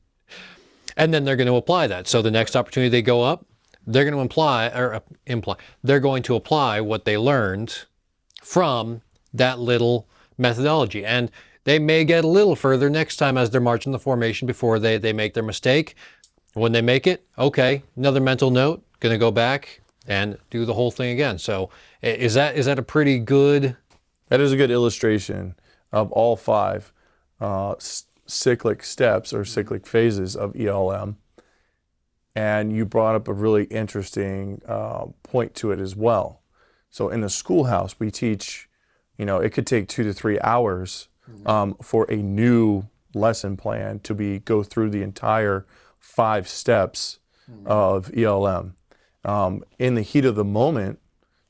[0.98, 2.08] and then they're going to apply that.
[2.08, 3.46] So the next opportunity they go up,
[3.88, 7.86] they're going to imply or uh, imply they're going to apply what they learned
[8.44, 9.02] from
[9.34, 11.32] that little methodology, and
[11.64, 14.98] they may get a little further next time as they're marching the formation before they
[14.98, 15.96] they make their mistake.
[16.54, 20.74] When they make it, okay, another mental note, going to go back and do the
[20.74, 21.38] whole thing again.
[21.38, 21.70] So
[22.02, 23.78] is that is that a pretty good?
[24.30, 25.56] That is a good illustration
[25.92, 26.92] of all five
[27.40, 27.76] uh,
[28.26, 31.18] cyclic steps or cyclic phases of ELM.
[32.36, 36.42] And you brought up a really interesting uh, point to it as well.
[36.90, 38.68] So in the schoolhouse, we teach,
[39.18, 41.08] you know, it could take two to three hours
[41.46, 45.66] um, for a new lesson plan to be go through the entire
[46.00, 47.20] five steps
[47.66, 48.76] of ELM.
[49.26, 51.00] Um, in the heat of the moment,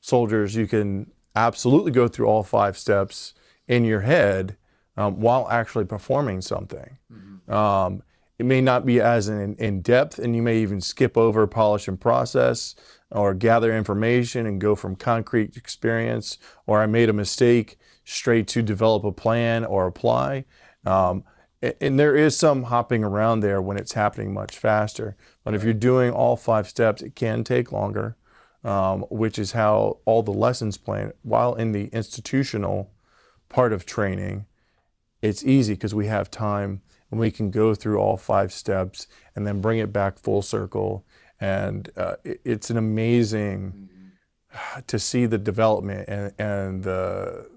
[0.00, 3.34] soldiers, you can absolutely go through all five steps
[3.68, 4.56] in your head
[4.96, 6.96] um, while actually performing something.
[7.54, 8.02] Um,
[8.38, 11.88] it may not be as in, in depth, and you may even skip over publish
[11.88, 12.74] and process
[13.10, 18.62] or gather information and go from concrete experience or I made a mistake straight to
[18.62, 20.44] develop a plan or apply.
[20.84, 21.24] Um,
[21.62, 25.16] and there is some hopping around there when it's happening much faster.
[25.44, 28.16] But if you're doing all five steps, it can take longer
[28.66, 31.12] um, which is how all the lessons plan.
[31.22, 32.90] While in the institutional
[33.48, 34.46] part of training,
[35.22, 39.46] it's easy because we have time and we can go through all five steps and
[39.46, 41.04] then bring it back full circle.
[41.40, 43.88] And uh, it- it's an amazing
[44.88, 47.48] to see the development and, and the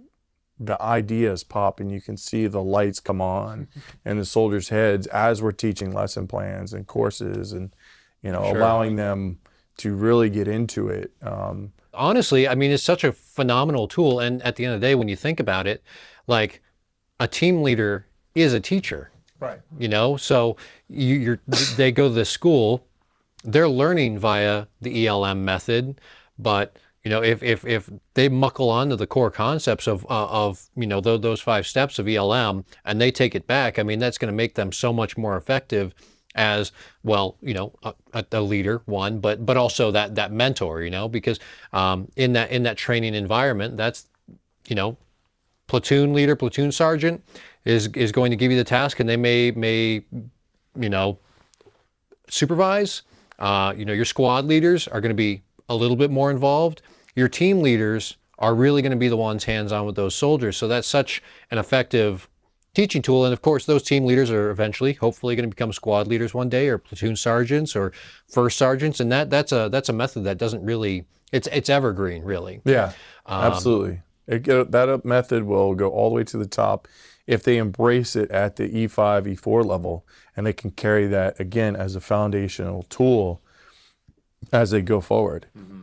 [0.59, 3.67] the ideas pop and you can see the lights come on
[4.05, 7.73] in the soldiers' heads as we're teaching lesson plans and courses and
[8.21, 8.57] you know Sure.
[8.57, 9.39] allowing them
[9.77, 11.11] to really get into it.
[11.21, 14.19] Um, honestly, I mean, it's such a phenomenal tool.
[14.19, 15.83] And at the end of the day, when you think about it,
[16.27, 16.61] like
[17.19, 19.59] a team leader is a teacher, right.
[19.77, 20.17] you know?
[20.17, 20.57] So
[20.89, 21.39] you, you're,
[21.77, 22.85] they go to the school,
[23.43, 26.01] they're learning via the ELM method,
[26.37, 26.75] but
[27.09, 30.85] you know, if, if, if they muckle onto the core concepts of, uh, of, you
[30.85, 34.19] know, those, those five steps of ELM and they take it back, I mean, that's
[34.19, 35.95] going to make them so much more effective
[36.35, 40.83] as well, you know, a, a- a leader, one, but, but also that, that mentor,
[40.83, 41.39] you know, because,
[41.73, 44.05] um, in that, in that training environment, that's,
[44.67, 44.95] you know,
[45.65, 47.23] platoon leader, platoon sergeant
[47.65, 50.03] is, is going to give you the task and they may, may,
[50.79, 51.17] you know,
[52.29, 53.01] supervise.
[53.39, 56.81] Uh, you know, your squad leaders are going to be a little bit more involved,
[57.15, 60.57] your team leaders are really going to be the ones hands on with those soldiers.
[60.57, 62.29] So that's such an effective
[62.73, 63.25] teaching tool.
[63.25, 66.49] And of course, those team leaders are eventually, hopefully, going to become squad leaders one
[66.49, 67.91] day, or platoon sergeants, or
[68.31, 68.99] first sergeants.
[68.99, 72.61] And that that's a that's a method that doesn't really it's it's evergreen, really.
[72.65, 72.93] Yeah,
[73.25, 74.01] um, absolutely.
[74.27, 76.87] It, uh, that uh, method will go all the way to the top
[77.25, 81.39] if they embrace it at the E E5, E4 level, and they can carry that
[81.39, 83.41] again as a foundational tool
[84.51, 85.47] as they go forward.
[85.57, 85.81] Mm-hmm.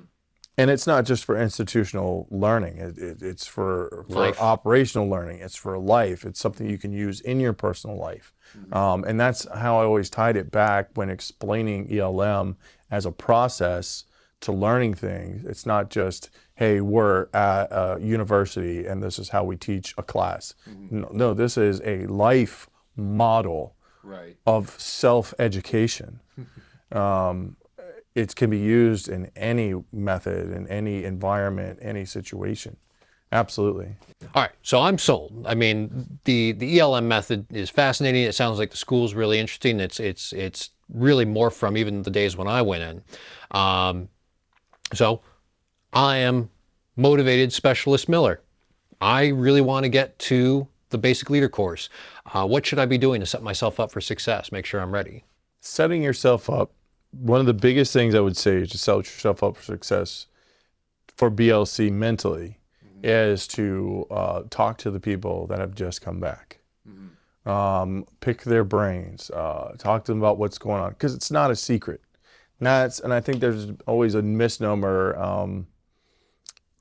[0.58, 5.40] And it's not just for institutional learning; it, it, it's for, for operational learning.
[5.40, 6.24] It's for life.
[6.24, 8.32] It's something you can use in your personal life,
[8.72, 12.56] um, and that's how I always tied it back when explaining ELM
[12.90, 14.04] as a process
[14.40, 15.44] to learning things.
[15.44, 20.02] It's not just, hey, we're at a university and this is how we teach a
[20.02, 20.54] class.
[20.90, 24.36] No, no, this is a life model Right.
[24.46, 26.20] of self education.
[26.92, 27.56] um,
[28.16, 32.78] it can be used in any method, in any environment, any situation.
[33.30, 33.94] Absolutely.
[34.34, 35.44] All right, so I'm sold.
[35.46, 38.22] I mean, the the ELM method is fascinating.
[38.22, 39.80] It sounds like the school's really interesting.
[39.80, 43.02] It's it's it's really more from even the days when I went in.
[43.50, 44.08] Um,
[44.94, 45.20] so
[45.92, 46.48] I am
[46.96, 48.40] motivated specialist Miller.
[49.00, 51.90] I really want to get to the basic leader course.
[52.32, 54.50] Uh, what should I be doing to set myself up for success?
[54.50, 55.24] Make sure I'm ready.
[55.60, 56.70] Setting yourself up,
[57.20, 60.26] one of the biggest things I would say is to set yourself up for success
[61.16, 62.58] for BLC mentally
[63.02, 66.58] is to uh, talk to the people that have just come back.
[67.46, 71.50] Um, pick their brains, uh, talk to them about what's going on because it's not
[71.50, 72.00] a secret.
[72.58, 75.16] And That's, and I think there's always a misnomer.
[75.16, 75.68] Um,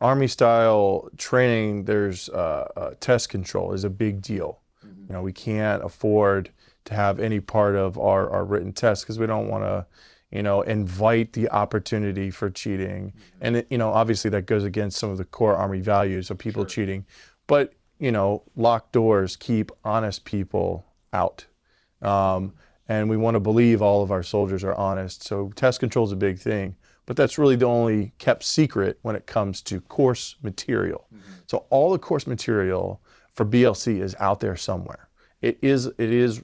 [0.01, 4.59] Army style training, there's uh, uh, test control is a big deal.
[5.07, 6.49] You know, we can't afford
[6.85, 9.85] to have any part of our, our written test because we don't want to,
[10.31, 13.13] you know, invite the opportunity for cheating.
[13.41, 16.37] And, it, you know, obviously that goes against some of the core Army values of
[16.37, 17.05] people cheating.
[17.47, 21.45] But, you know, locked doors keep honest people out.
[22.01, 22.53] Um,
[22.87, 25.23] and we want to believe all of our soldiers are honest.
[25.23, 26.75] So test control is a big thing.
[27.05, 31.07] But that's really the only kept secret when it comes to course material.
[31.47, 33.01] So all the course material
[33.33, 35.09] for BLC is out there somewhere.
[35.41, 36.43] It is it is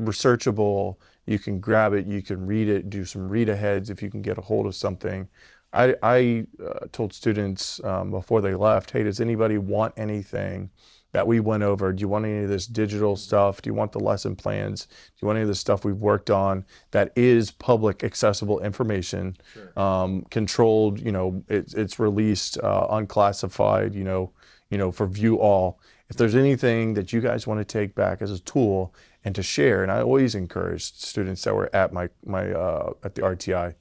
[0.00, 0.96] researchable.
[1.30, 4.20] You can grab it, you can read it, do some read aheads if you can
[4.20, 5.28] get a hold of something.
[5.72, 10.70] I, I uh, told students um, before they left, hey, does anybody want anything
[11.12, 11.92] that we went over?
[11.92, 13.62] Do you want any of this digital stuff?
[13.62, 14.86] Do you want the lesson plans?
[14.86, 19.36] Do you want any of the stuff we've worked on that is public accessible information,
[19.76, 20.98] um, controlled?
[20.98, 23.94] You know, it's it's released uh, unclassified.
[23.94, 24.32] You know,
[24.68, 25.78] you know for view all.
[26.08, 28.92] If there's anything that you guys want to take back as a tool
[29.24, 33.14] and to share, and I always encourage students that were at my my uh, at
[33.14, 33.74] the RTI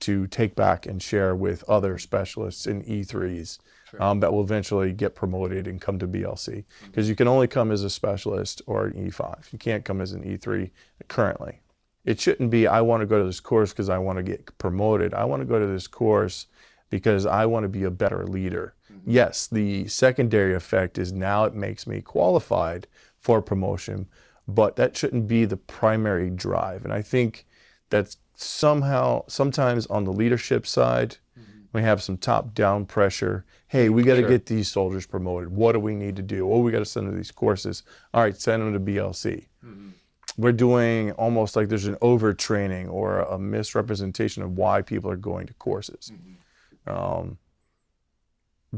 [0.00, 3.58] to take back and share with other specialists in E3s
[4.00, 6.64] um, that will eventually get promoted and come to BLC.
[6.84, 9.52] Because you can only come as a specialist or an E5.
[9.52, 10.70] You can't come as an E3
[11.08, 11.60] currently.
[12.04, 14.58] It shouldn't be, I want to go to this course because I want to get
[14.58, 15.14] promoted.
[15.14, 16.46] I want to go to this course
[16.90, 18.74] because I want to be a better leader.
[19.06, 22.86] Yes, the secondary effect is now it makes me qualified
[23.18, 24.06] for promotion,
[24.46, 26.84] but that shouldn't be the primary drive.
[26.84, 27.46] And I think
[27.90, 31.62] that's somehow, sometimes on the leadership side, mm-hmm.
[31.72, 33.44] we have some top down pressure.
[33.68, 34.28] Hey, we got to Sure.
[34.28, 35.50] get these soldiers promoted.
[35.50, 36.50] What do we need to do?
[36.50, 37.82] Oh, we got to send them to these courses.
[38.12, 39.46] All right, send them to BLC.
[39.64, 39.88] Mm-hmm.
[40.36, 45.46] We're doing almost like there's an overtraining or a misrepresentation of why people are going
[45.46, 46.12] to courses.
[46.12, 46.92] Mm-hmm.
[46.92, 47.38] Um,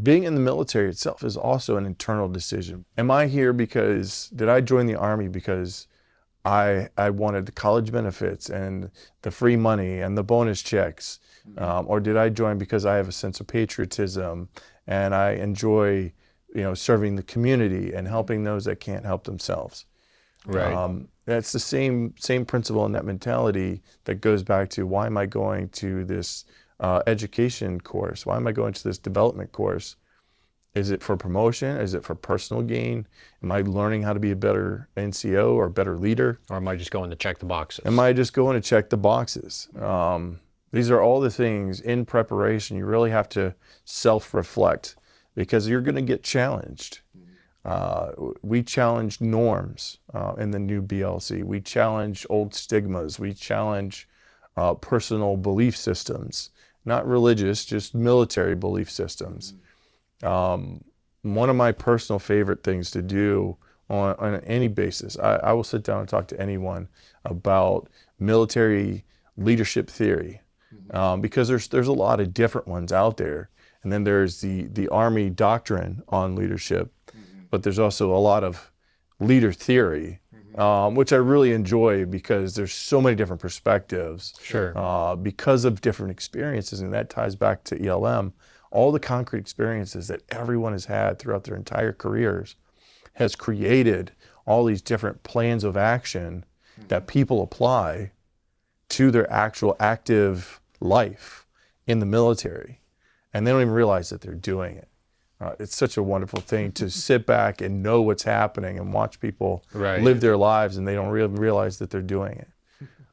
[0.02, 2.84] being in the military itself is also an internal decision.
[2.98, 5.86] Am I here because did I join the army because
[6.44, 8.90] I I wanted the college benefits and
[9.22, 11.18] the free money and the bonus checks,
[11.58, 14.48] um, or did I join because I have a sense of patriotism
[14.86, 16.12] and I enjoy
[16.54, 19.86] you know serving the community and helping those that can't help themselves?
[20.72, 25.16] Um, that's the same same principle and that mentality that goes back to why am
[25.16, 26.44] I going to this
[26.80, 28.26] uh, education course?
[28.26, 29.96] Why am I going to this development course?
[30.74, 31.78] Is it for promotion?
[31.78, 33.06] Is it for personal gain?
[33.42, 36.38] Am I learning how to be a better NCO or better leader?
[36.50, 37.86] or am I just going to check the boxes?
[37.86, 39.68] Am I just going to check the boxes?
[39.80, 40.40] Um,
[40.72, 42.76] these are all the things in preparation.
[42.76, 43.54] You really have to
[43.86, 44.96] self reflect
[45.34, 47.00] because you're going to get challenged.
[47.64, 48.12] Uh,
[48.42, 51.42] we challenge norms uh, in the new BLC.
[51.42, 53.18] We challenge old stigmas.
[53.18, 54.08] We challenge
[54.56, 56.50] uh, personal belief systems,
[56.86, 59.54] not religious, just military belief systems.
[60.22, 60.84] Um,
[61.22, 63.56] one of my personal favorite things to do
[63.90, 66.88] on, on any basis, I, I will sit down and talk to anyone
[67.24, 69.04] about military
[69.36, 70.40] leadership theory.
[70.90, 73.50] um, because there's there's a lot of different ones out there,
[73.82, 76.92] and then there's the the Army doctrine on leadership,
[77.50, 78.70] but there's also a lot of
[79.20, 80.20] leader theory,
[80.56, 84.34] um, which I really enjoy because there's so many different perspectives.
[84.42, 84.72] Sure.
[84.76, 88.32] Uh, because of different experiences, and that ties back to ELM.
[88.70, 92.56] All the concrete experiences that everyone has had throughout their entire careers
[93.14, 94.12] has created
[94.44, 96.44] all these different plans of action
[96.88, 98.12] that people apply
[98.90, 101.46] to their actual active life
[101.86, 102.80] in the military.
[103.32, 104.88] And they don't even realize that they're doing it.
[105.40, 109.20] Uh, it's such a wonderful thing to sit back and know what's happening and watch
[109.20, 110.02] people Right.
[110.02, 112.48] live their lives and they don't really realize that they're doing it.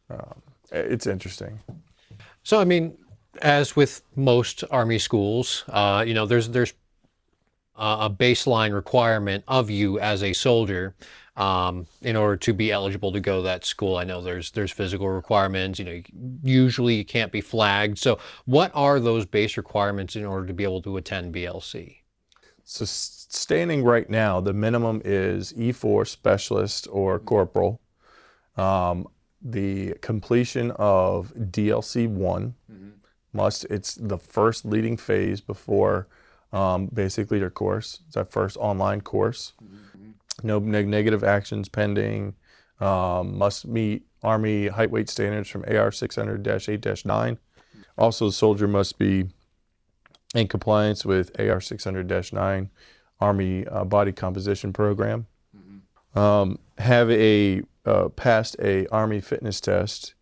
[0.09, 1.59] Um, it's interesting.
[2.43, 2.97] So I mean,
[3.41, 6.73] as with most army schools, uh, you know, there's there's
[7.75, 10.93] a a baseline requirement of you as a soldier
[11.35, 13.97] um, in order to be eligible to go to that school.
[13.97, 15.79] I know there's there's physical requirements.
[15.79, 16.01] You know,
[16.43, 17.97] usually you can't be flagged.
[17.97, 21.97] So what are those base requirements in order to be able to attend BLC?
[22.63, 27.81] So, s- standing right now, the minimum is E4 specialist or corporal.
[28.57, 29.07] Um,
[29.41, 32.55] the completion of DLC one
[33.33, 33.65] must.
[33.65, 36.07] It's the first leading phase before
[36.53, 37.99] um, basic leader course.
[38.07, 39.53] It's our first online course.
[40.43, 42.35] No neg- negative actions pending.
[42.79, 47.37] Um, must meet Army height weight standards from AR 600 8 9.
[47.97, 49.25] Also, the soldier must be
[50.33, 52.69] in compliance with AR 600 9
[53.19, 55.27] Army uh, Body Composition Program.
[56.15, 60.13] Um, have a uh, passed a Army fitness test,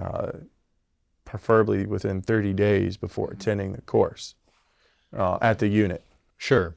[0.00, 0.32] uh,
[1.24, 4.34] preferably within 30 days before attending the course
[5.16, 6.04] uh, at the unit.
[6.36, 6.76] Sure.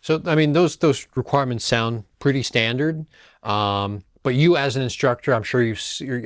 [0.00, 3.06] So I mean, those those requirements sound pretty standard.
[3.42, 5.74] Um, but you, as an instructor, I'm sure you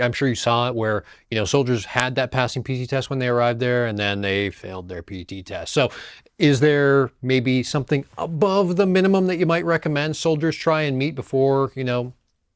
[0.03, 3.19] I'm sure you saw it where you know soldiers had that passing PT test when
[3.19, 5.73] they arrived there, and then they failed their PT test.
[5.73, 5.91] So,
[6.39, 11.15] is there maybe something above the minimum that you might recommend soldiers try and meet
[11.15, 12.13] before you know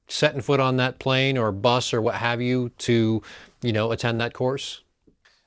[0.09, 3.23] setting foot on that plane or bus or what have you to
[3.63, 4.83] you know attend that course?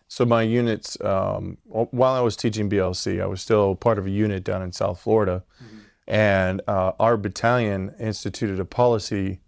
[0.07, 4.11] So my units, um, while I was teaching BLC, I was still part of a
[4.11, 5.43] unit down in South Florida,
[6.07, 9.39] and uh, our battalion instituted a policy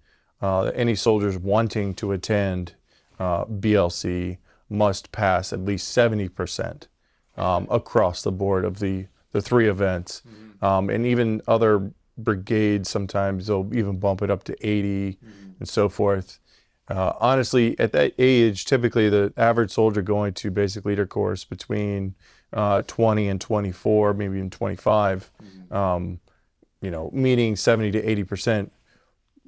[0.46, 2.76] uh, any soldiers wanting to attend
[3.18, 4.38] uh, BLC
[4.70, 6.86] must pass at least 70%
[7.36, 10.22] um, across the board of the, the three events.
[10.62, 15.18] Um, and even other brigades, sometimes they'll even bump it up to 80
[15.60, 16.38] and so forth.
[16.88, 22.14] Uh, honestly, at that age, typically the average soldier going to basic leader course between
[22.54, 25.32] uh, 20 and 24, maybe even 25,
[25.72, 26.20] um,
[26.82, 28.72] you know, meaning 70 to 80 percent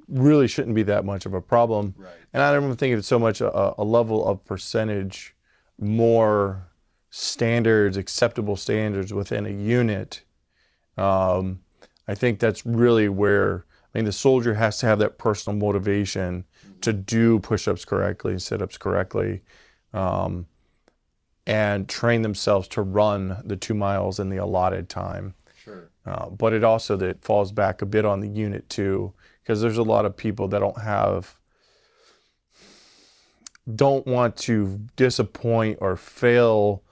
[0.08, 1.94] really shouldn't be that much of a problem.
[2.32, 5.34] And I don't even think it's so much a, a level of percentage
[5.78, 6.68] more
[7.10, 10.22] standards, acceptable standards within a unit.
[10.96, 11.60] Um,
[12.06, 16.44] I think that's really where I mean the soldier has to have that personal motivation
[16.80, 19.42] to do push-ups correctly and sit-ups correctly,
[19.92, 20.46] um,
[21.46, 25.34] and train themselves to run the two miles in the allotted time.
[25.64, 25.90] Sure.
[26.04, 29.12] Uh, but it also that falls back a bit on the unit too,
[29.48, 31.38] because there's a lot of people that don't have,
[33.74, 36.82] don't want to disappoint or fail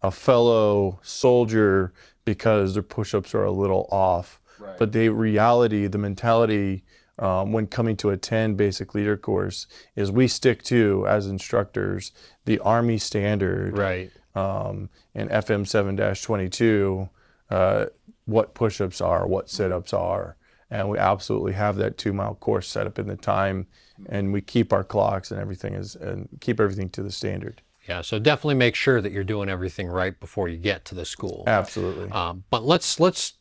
[0.00, 1.92] a fellow soldier
[2.24, 4.40] because their push-ups are a little off.
[4.58, 4.78] Right.
[4.78, 6.84] But the reality, the mentality
[7.18, 12.12] um, when coming to attend basic leader course is we stick to as instructors
[12.46, 14.10] the Army standard Right.
[14.34, 17.10] um, in FM 7 22
[17.50, 17.86] uh,
[18.24, 20.36] what push ups are, what sit ups are.
[20.70, 23.66] And we absolutely have that two mile course set up in the time,
[24.08, 27.62] and we keep our clocks and everything is and keep everything to the standard.
[27.88, 28.00] Yeah.
[28.02, 31.44] So definitely make sure that you're doing everything right before you get to the school.
[31.46, 32.10] Absolutely.
[32.10, 33.34] Um, but let's let's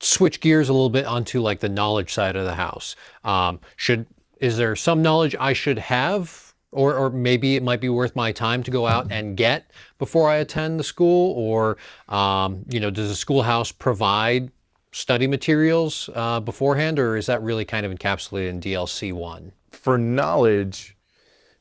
[0.00, 2.96] switch gears a little bit onto like the knowledge side of the house.
[3.24, 4.06] Um, should
[4.38, 8.32] is there some knowledge I should have, or or maybe it might be worth my
[8.32, 11.76] time to go out and get before I attend the school, or
[12.08, 14.50] um, you know, does the schoolhouse provide
[14.92, 19.52] study materials uh, beforehand, or is that really kind of encapsulated in DLC one?
[19.70, 20.96] For knowledge,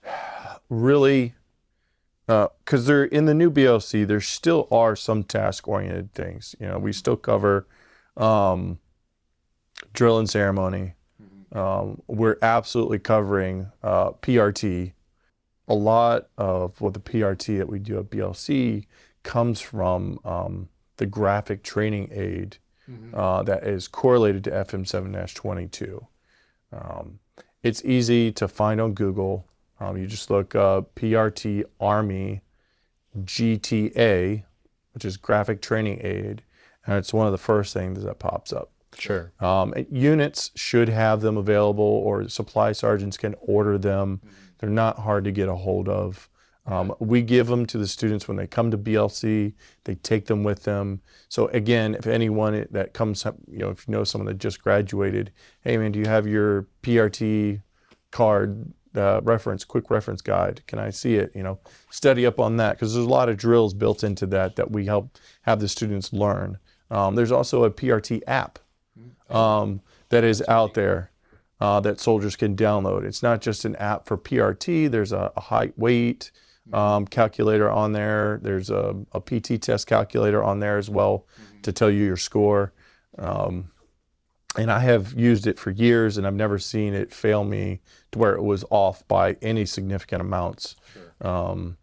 [0.70, 1.34] really,
[2.28, 6.56] because they're in the new BLC, there still are some task oriented things.
[6.60, 7.68] You know, we still cover
[8.16, 8.80] um,
[9.94, 10.94] drill and ceremony.
[11.54, 14.94] Um, we're absolutely covering uh, PRT.
[15.68, 18.86] A lot of what the PRT that we do at BLC
[19.24, 22.58] comes from um, the graphic training aid
[23.14, 26.08] uh, that is correlated to FM 7 22.
[26.74, 27.20] Um,
[27.64, 29.48] it's easy to find on Google.
[29.80, 32.42] Um, you just look up PRT Army
[33.18, 34.44] GTA,
[34.94, 36.44] which is graphic training aid,
[36.86, 38.72] and it's one of the first things that pops up.
[38.98, 39.32] Sure.
[39.40, 44.22] Um, units should have them available, or supply sergeants can order them.
[44.60, 46.30] They're not hard to get a hold of.
[46.66, 49.54] Um, we give them to the students when they come to BLC.
[49.86, 51.02] They take them with them.
[51.28, 54.62] So again, if anyone that comes, up, you know, if you know someone that just
[54.62, 55.32] graduated,
[55.62, 57.62] hey man, do you have your PRT
[58.12, 60.62] card uh, reference, quick reference guide?
[60.68, 61.32] Can I see it?
[61.36, 61.60] You know,
[61.90, 64.86] study up on that because there's a lot of drills built into that that we
[64.86, 66.60] help have the students learn.
[66.92, 68.60] Um, there's also a PRT app
[69.30, 71.12] um, that is out there
[71.60, 73.04] uh, that soldiers can download.
[73.04, 74.92] It's not just an app for PRT.
[74.92, 76.32] There's a, a height weight
[76.74, 78.40] um, calculator on there.
[78.42, 81.26] There's a, a, PT test calculator on there as well
[81.64, 82.74] to tell you your score.
[83.18, 83.72] Um,
[84.58, 87.82] and I have used it for years, and I've never seen it fail me
[88.12, 90.76] to where it was off by any significant amounts.
[90.94, 91.28] Sure.
[91.28, 91.78] Um,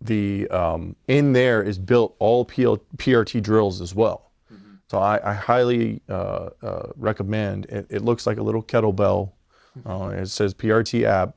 [0.00, 4.32] the um, in there is built all PL, PRT drills as well.
[4.52, 4.74] Mm-hmm.
[4.90, 7.66] So I, I highly uh, uh, recommend.
[7.66, 8.96] It, it, looks like a little kettlebell.
[8.98, 9.32] Mm-hmm.
[9.86, 11.34] Uh, it says PRT app,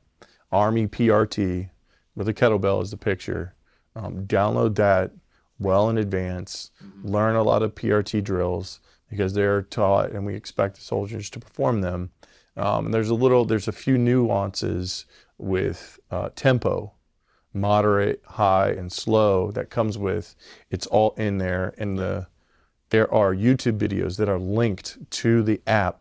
[0.52, 1.70] Army PRT
[2.16, 3.54] with a kettlebell is the picture.
[3.94, 5.12] Um, download that
[5.58, 6.72] well in advance.
[6.82, 7.08] Mm-hmm.
[7.08, 11.38] Learn a lot of PRT drills because they're taught and we expect the soldiers to
[11.38, 12.10] perform them.
[12.56, 15.04] Um, and there's a little, there's a few nuances
[15.38, 16.94] with uh, tempo,
[17.52, 20.34] moderate, high, and slow that comes with.
[20.70, 22.28] It's all in there, and the
[22.90, 26.00] there are YouTube videos that are linked to the app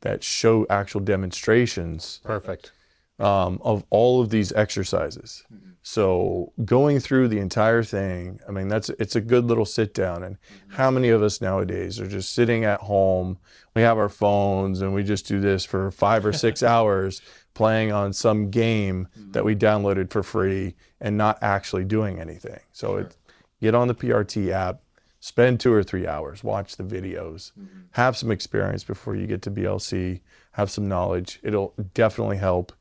[0.00, 2.20] that show actual demonstrations.
[2.24, 2.72] Perfect
[3.18, 5.44] um, of all of these exercises.
[5.52, 5.70] Mm-hmm.
[5.82, 10.22] So going through the entire thing, I mean, that's it's a good little sit down.
[10.22, 10.76] And mm-hmm.
[10.76, 13.38] how many of us nowadays are just sitting at home?
[13.74, 17.20] We have our phones and we just do this for five or six hours
[17.52, 19.32] playing on some game mm-hmm.
[19.32, 22.60] that we downloaded for free and not actually doing anything.
[22.72, 23.00] So sure.
[23.00, 23.16] it,
[23.60, 24.80] get on the PRT app,
[25.20, 27.80] spend two or three hours, watch the videos, mm-hmm.
[27.92, 31.40] have some experience before you get to BLC, have some knowledge.
[31.42, 32.72] It'll definitely help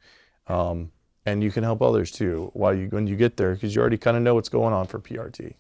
[0.48, 0.92] um,
[1.26, 3.98] and you can help others too while you when you get there because you already
[3.98, 5.54] kind of know what's going on for PRT.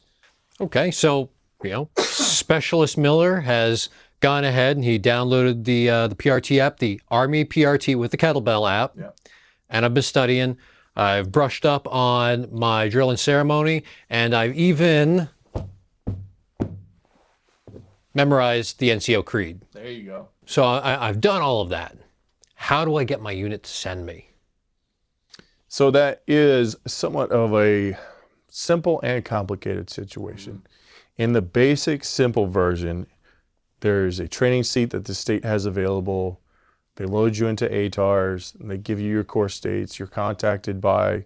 [0.59, 1.29] Okay, so
[1.63, 6.79] you know, Specialist Miller has gone ahead and he downloaded the uh, the PRT app,
[6.79, 9.09] the Army PRT with the kettlebell app, yeah.
[9.69, 10.57] and I've been studying.
[10.95, 15.29] I've brushed up on my drill and ceremony, and I've even
[18.13, 19.61] memorized the NCO Creed.
[19.71, 20.27] There you go.
[20.45, 21.97] So I, I've done all of that.
[22.55, 24.29] How do I get my unit to send me?
[25.73, 27.97] So that is somewhat of a
[28.47, 30.61] simple and complicated situation.
[31.17, 33.07] In the basic simple version,
[33.79, 36.39] there's a training seat that the state has available.
[36.97, 39.97] They load you into ATRRS and they give you your course dates.
[39.97, 41.25] You're contacted by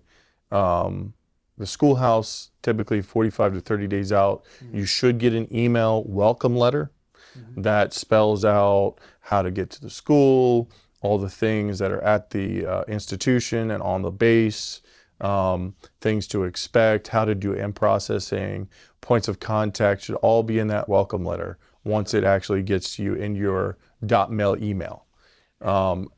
[0.50, 1.14] um,
[1.58, 4.46] the schoolhouse, typically 45 to 30 days out.
[4.64, 4.78] Mm-hmm.
[4.78, 6.90] You should get an email welcome letter
[7.38, 7.64] mm-hmm.
[7.64, 10.70] that spells out how to get to the school,
[11.08, 14.82] all the things that are at the uh, institution and on the base,
[15.22, 18.68] um, things to expect, how to do M processing,
[19.00, 23.04] points of contact should all be in that welcome letter once it actually gets to
[23.04, 25.06] you in your dot .mil email.
[25.62, 26.10] Um,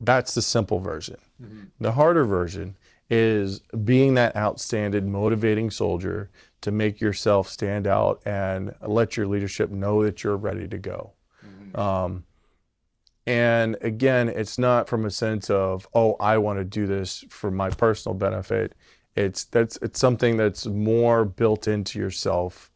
[0.00, 1.18] that's the simple version.
[1.42, 1.64] Mm-hmm.
[1.80, 2.76] The harder version
[3.10, 9.70] is being that outstanding, motivating soldier to make yourself stand out and let your leadership
[9.70, 11.12] know that you're ready to go.
[11.44, 11.80] Mm-hmm.
[11.80, 12.24] Um,
[13.26, 17.50] and again, it's not from a sense of, oh, I want to do this for
[17.50, 18.74] my personal benefit.
[19.16, 22.70] It's that's it's something that's more built into yourself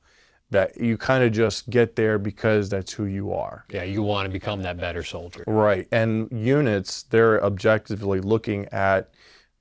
[0.50, 3.66] that you kind of just get there because that's who you are.
[3.70, 5.44] Yeah, you want to become that better soldier.
[5.46, 5.86] Right.
[5.92, 9.10] And units, they're objectively looking at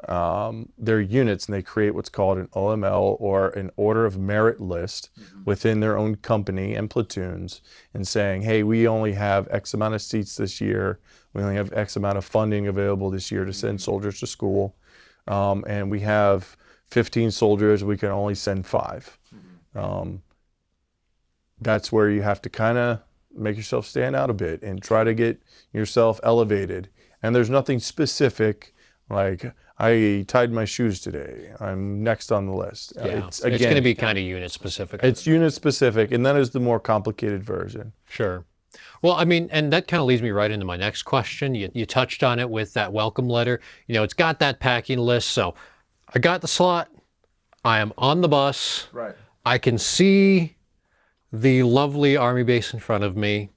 [0.07, 4.61] um, their units and they create what's called an OML or an order of merit
[4.61, 5.43] list mm-hmm.
[5.45, 7.61] within their own company and platoons
[7.93, 10.99] and saying, hey, we only have X amount of seats this year.
[11.33, 13.83] We only have X amount of funding available this year to send mm-hmm.
[13.83, 14.75] soldiers to school.
[15.27, 19.77] Um, and we have 15 soldiers, we can only send 5 mm-hmm.
[19.77, 20.21] um,
[21.59, 23.01] that's where you have to kind of
[23.35, 25.41] make yourself stand out a bit and try to get
[25.73, 26.89] yourself elevated.
[27.21, 28.73] And there's nothing specific
[29.09, 31.53] like, I tied my shoes today.
[31.59, 32.93] I'm next on the list.
[32.95, 33.27] Yeah.
[33.27, 35.01] It's, again, it's going to be kind of unit specific.
[35.03, 37.93] It's unit specific, and that is the more complicated version.
[38.09, 38.45] Sure.
[39.01, 41.55] Well, I mean, and that kind of leads me right into my next question.
[41.55, 43.61] You, you touched on it with that welcome letter.
[43.87, 45.29] You know, it's got that packing list.
[45.29, 45.55] So
[46.13, 46.89] I got the slot.
[47.63, 48.87] I am on the bus.
[48.91, 49.15] Right.
[49.45, 50.55] I can see
[51.31, 53.49] the lovely Army base in front of me.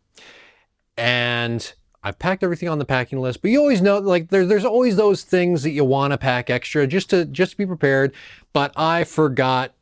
[0.97, 1.73] And
[2.03, 4.97] I've packed everything on the packing list, but you always know like there's there's always
[4.97, 8.13] those things that you want to pack extra just to just to be prepared.
[8.53, 9.75] But I forgot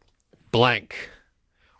[0.50, 1.10] blank.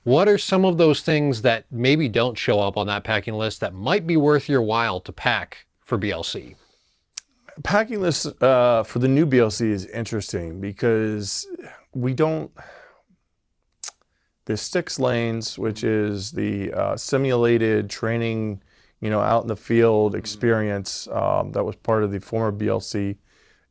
[0.05, 3.61] What are some of those things that maybe don't show up on that packing list
[3.61, 6.55] that might be worth your while to pack for BLC?
[7.65, 11.47] Packing list uh, for the new BLC is interesting because
[11.95, 12.51] we don't.
[14.45, 18.63] The STX lanes, which is the uh, simulated training,
[19.01, 23.17] you know, out in the field experience um, that was part of the former BLC,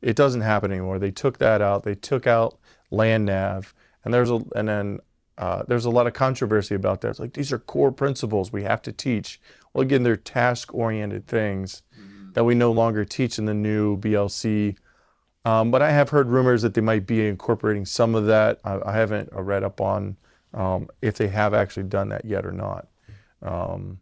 [0.01, 0.99] it doesn't happen anymore.
[0.99, 1.83] They took that out.
[1.83, 2.57] They took out
[2.91, 3.73] land nav,
[4.05, 4.99] and there's a and then
[5.37, 7.09] uh, there's a lot of controversy about that.
[7.09, 9.39] It's like these are core principles we have to teach.
[9.73, 11.83] Well, again, they're task-oriented things
[12.33, 14.75] that we no longer teach in the new BLC.
[15.43, 18.59] Um, but I have heard rumors that they might be incorporating some of that.
[18.63, 20.17] I, I haven't uh, read up on
[20.53, 22.87] um, if they have actually done that yet or not.
[23.41, 23.99] Um,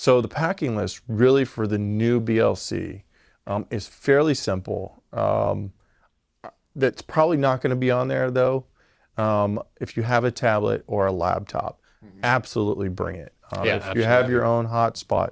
[0.00, 3.02] so the packing list really for the new BLC
[3.48, 5.02] um, is fairly simple.
[5.12, 5.72] Um,
[6.76, 8.66] that's probably not going to be on there though.
[9.16, 11.80] Um, if you have a tablet or a laptop,
[12.22, 13.32] absolutely bring it.
[13.50, 15.30] Uh, Yeah, if you have your own hotspot,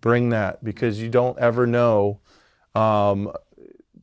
[0.00, 2.18] bring that because you don't ever know.
[2.74, 3.30] Um,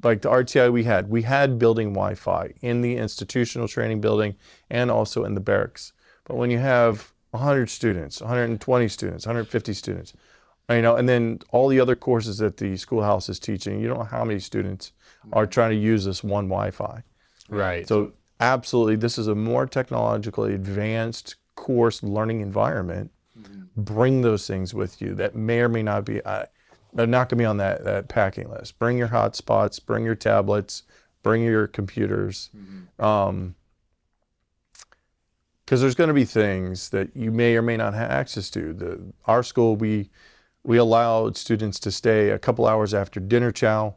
[0.01, 4.38] like the RTI we had, we had building Wi-Fi in the institutional training building
[4.70, 5.91] and also in the barracks.
[6.24, 10.14] But when you have 100 students, 120 students, 150 students,
[10.70, 14.00] you know, and then all the other courses that the schoolhouse is teaching, you don't
[14.00, 14.92] know how many students
[15.34, 17.04] are trying to use this one Wi-Fi.
[17.50, 17.88] Right.
[17.88, 23.12] So absolutely, this is a more technologically advanced course learning environment.
[23.78, 26.22] Bring those things with you that may or may not be.
[26.24, 26.46] Uh,
[26.94, 28.80] they're not going to be on that, that packing list.
[28.80, 29.86] Bring your hotspots.
[29.86, 30.84] Bring your tablets.
[31.24, 32.50] Bring your computers.
[33.04, 33.56] Um,
[35.66, 38.74] because there's going to be things that you may or may not have access to.
[38.74, 40.09] The our school we
[40.63, 43.95] we allowed students to stay a couple hours after dinner chow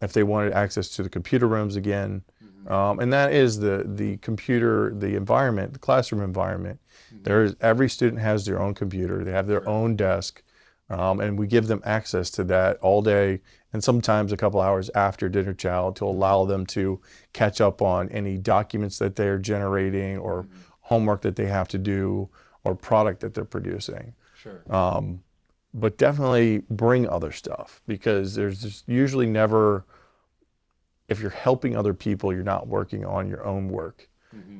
[0.00, 2.22] if they wanted access to the computer rooms again.
[2.68, 6.80] Um, and that is the the computer, the environment, the classroom environment.
[7.22, 9.24] There's every student has their own computer.
[9.24, 10.42] They have their own desk,
[10.90, 13.40] um, and we give them access to that all day,
[13.72, 17.00] and sometimes a couple hours after dinner chow to allow them to
[17.32, 20.48] catch up on any documents that they're generating or
[20.90, 22.28] homework that they have to do
[22.64, 24.14] or product that they're producing.
[24.34, 24.60] Sure.
[24.70, 25.22] um,
[25.74, 29.84] but definitely bring other stuff because there's usually never
[31.08, 34.08] if you're helping other people you're not working on your own work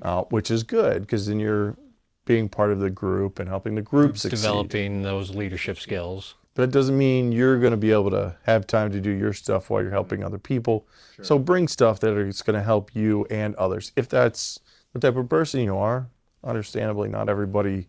[0.02, 1.76] uh, which is good because then you're
[2.24, 4.42] being part of the group and helping the group succeed.
[4.42, 6.34] Developing those leadership skills.
[6.54, 9.32] but it doesn't mean you're going to be able to have time to do your
[9.34, 10.86] stuff while you're helping other people.
[11.22, 13.92] So bring stuff that is going to help you and others.
[13.96, 14.58] If that's
[14.92, 16.08] the type of person you are
[16.46, 17.88] understandably not everybody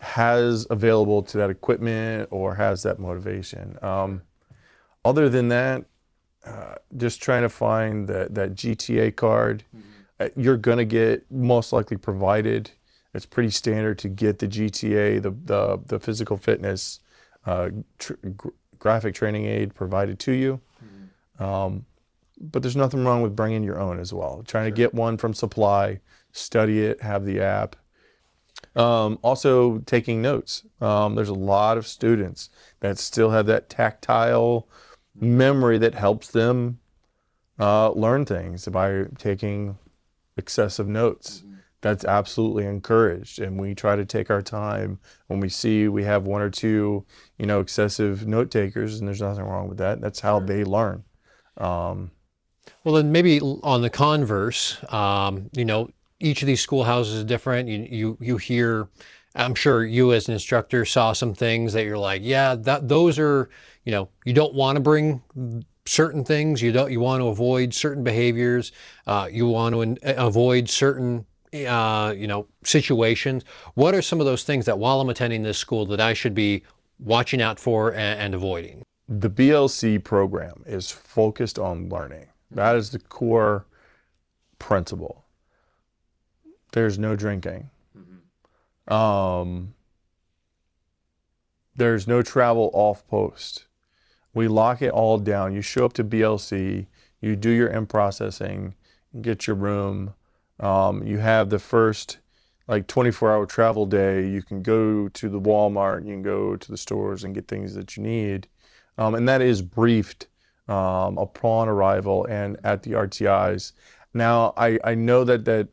[0.00, 3.78] has available to that equipment or has that motivation.
[3.82, 4.22] Um,
[5.04, 5.84] other than that
[6.44, 9.64] uh, just trying to find that, that gta card
[10.20, 12.70] uh, you're going to get most likely provided.
[13.14, 17.00] It's pretty standard to get the gta the, the, the physical fitness
[17.46, 18.48] uh, tr- gr-
[18.78, 20.60] graphic training aid provided to you.
[21.38, 21.86] Um,
[22.38, 24.42] but there's nothing wrong with bringing your own as well.
[24.46, 26.00] Trying to get one from supply,
[26.36, 27.76] study it, have the app.
[28.74, 30.64] Um, also, taking notes.
[30.80, 34.68] Um, there's a lot of students that still have that tactile
[35.18, 36.78] memory that helps them
[37.58, 39.78] uh, learn things by taking
[40.36, 41.42] excessive notes.
[41.80, 46.26] That's absolutely encouraged, and we try to take our time when we see we have
[46.26, 47.04] one or two,
[47.38, 50.00] you know, excessive note takers, and there's nothing wrong with that.
[50.00, 51.04] That's how they learn.
[51.56, 52.10] Um,
[52.82, 55.90] Well, then maybe on the converse, um, you know,
[56.20, 57.68] each of these schoolhouses is different.
[57.68, 58.88] You, you you hear,
[59.34, 63.18] I'm sure you as an instructor saw some things that you're like, yeah, that those
[63.18, 63.48] are,
[63.84, 65.22] you know, you don't want to bring
[65.84, 66.62] certain things.
[66.62, 68.72] You don't you want to avoid certain behaviors.
[69.06, 71.26] Uh, you want to in, avoid certain.
[71.54, 73.42] Uh, you know, situations.
[73.74, 76.34] What are some of those things that while I'm attending this school that I should
[76.34, 76.64] be
[76.98, 78.82] watching out for and, and avoiding?
[79.08, 82.26] the BLC program is focused on learning.
[82.50, 83.66] That is the core
[84.58, 85.24] principle.
[86.76, 87.70] There's no drinking.
[88.86, 89.72] Um,
[91.74, 93.64] there's no travel off post.
[94.34, 95.54] We lock it all down.
[95.54, 96.86] You show up to BLC,
[97.22, 98.74] you do your in processing,
[99.22, 100.12] get your room.
[100.60, 102.18] Um, you have the first
[102.68, 104.28] like 24 hour travel day.
[104.28, 107.72] You can go to the Walmart, you can go to the stores and get things
[107.72, 108.48] that you need.
[108.98, 110.26] Um, and that is briefed
[110.68, 113.72] um, upon arrival and at the RTIs.
[114.12, 115.68] Now, I, I know that that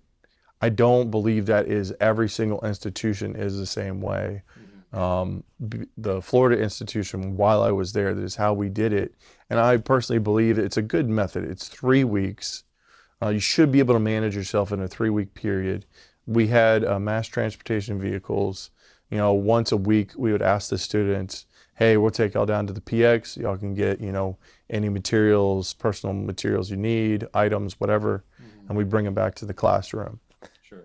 [0.63, 4.43] I don't believe that is every single institution is the same way.
[4.93, 5.43] um,
[5.97, 8.13] the Florida institution while I was there.
[8.13, 9.13] That is how we did it,
[9.49, 11.43] and I personally believe it's a good method.
[11.43, 12.63] It's three weeks.
[13.21, 15.85] Uh, you should be able to manage yourself in a three-week period.
[16.25, 18.69] We had uh, mass transportation vehicles.
[19.09, 21.45] You know, once a week we would ask the students,
[21.75, 23.35] "Hey, we'll take y'all down to the PX.
[23.35, 24.37] Y'all can get you know
[24.69, 28.23] any materials, personal materials you need, items, whatever,
[28.69, 30.21] and we bring them back to the classroom."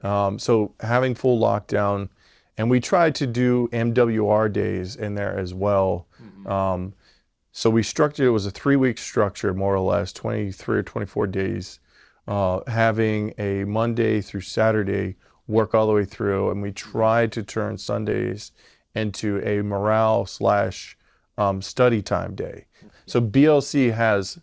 [0.00, 0.06] Sure.
[0.06, 2.08] Um, so having full lockdown,
[2.56, 6.06] and we tried to do MWR days in there as well.
[6.46, 6.94] Um,
[7.52, 11.26] so we structured it was a three week structure, more or less, 23 or 24
[11.26, 11.80] days,
[12.26, 15.16] uh, having a Monday through Saturday
[15.46, 18.52] work all the way through, and we tried to turn Sundays
[18.94, 20.96] into a morale slash
[21.36, 22.66] um, study time day.
[23.06, 24.38] So BLC has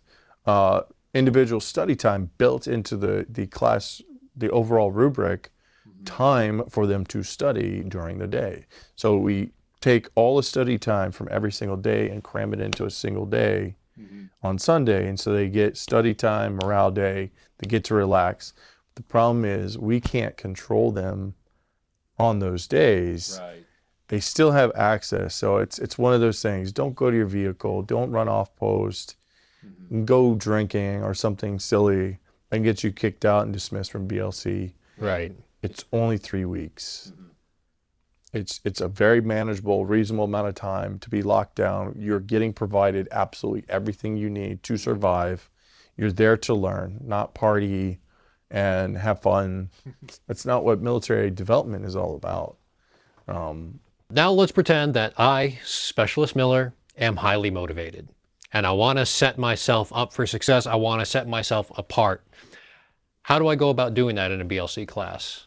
[0.46, 0.82] uh,
[1.14, 4.02] individual study time built into the the class,
[4.36, 5.50] the overall rubric
[5.88, 6.04] mm-hmm.
[6.04, 8.66] time for them to study during the day.
[8.94, 12.84] So we take all the study time from every single day and cram it into
[12.84, 14.24] a single day mm-hmm.
[14.42, 15.08] on Sunday.
[15.08, 18.52] And so they get study time, morale day, they get to relax.
[18.94, 21.34] The problem is we can't control them
[22.18, 23.38] on those days.
[23.40, 23.64] Right.
[24.08, 25.34] They still have access.
[25.34, 26.72] So it's it's one of those things.
[26.72, 29.16] Don't go to your vehicle, don't run off post,
[29.64, 30.04] mm-hmm.
[30.04, 32.18] go drinking or something silly
[32.50, 35.32] and get you kicked out and dismissed from BLC Right.
[35.62, 37.12] it's only three weeks.
[38.32, 41.94] It's it's a very manageable, reasonable amount of time to be locked down.
[41.98, 45.48] You're getting provided absolutely everything you need to survive.
[45.96, 48.00] You're there to learn, not party
[48.50, 49.70] and have fun.
[50.26, 52.58] That's not what military development is all about.
[53.26, 53.80] Um,
[54.10, 58.08] Now let's pretend that I, Specialist Miller, am highly motivated
[58.56, 60.66] and I want to set myself up for success.
[60.66, 62.24] I want to set myself apart.
[63.22, 65.46] How do I go about doing that in a BLC class?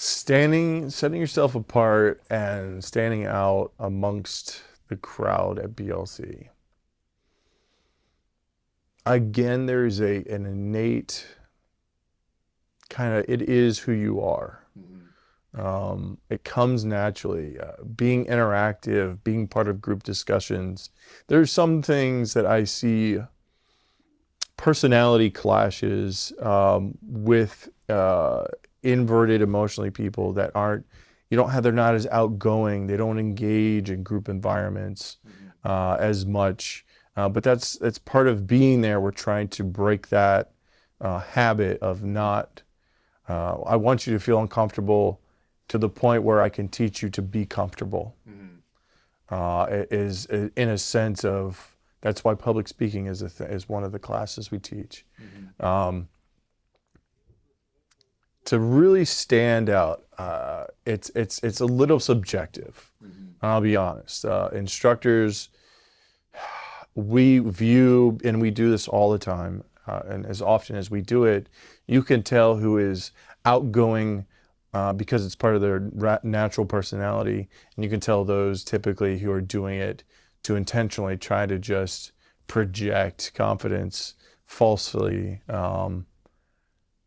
[0.00, 6.48] standing, setting yourself apart, and standing out amongst the crowd at BLC.
[9.04, 11.26] Again, there is a an innate
[12.88, 14.59] kind of it is who you are.
[15.56, 17.58] Um, it comes naturally.
[17.58, 20.90] Uh, being interactive, being part of group discussions.
[21.26, 23.18] There's some things that I see
[24.56, 28.44] personality clashes um, with uh,
[28.82, 30.84] inverted emotionally people that aren't
[31.30, 35.16] you don't have they're not as outgoing they don't engage in group environments
[35.64, 36.84] uh, as much
[37.16, 40.52] uh, but that's that's part of being there we're trying to break that
[41.00, 42.62] uh, habit of not
[43.28, 45.20] uh, i want you to feel uncomfortable
[45.70, 48.06] to the point where i can teach you to be comfortable
[49.36, 50.26] uh, it is
[50.62, 53.98] in a sense of that's why public speaking is a th- is one of the
[53.98, 55.04] classes we teach
[55.68, 56.08] um,
[58.46, 62.90] to really stand out, uh, it's it's it's a little subjective.
[63.42, 64.24] I'll be honest.
[64.24, 65.50] Uh, instructors,
[66.94, 71.00] we view, and we do this all the time, uh, and as often as we
[71.00, 71.48] do it,
[71.86, 73.12] you can tell who is
[73.44, 74.26] outgoing
[74.72, 79.18] uh, because it's part of their ra- natural personality, and you can tell those typically
[79.18, 80.04] who are doing it
[80.42, 82.12] to intentionally try to just
[82.46, 84.14] project confidence
[84.44, 85.40] falsely.
[85.48, 86.06] Um,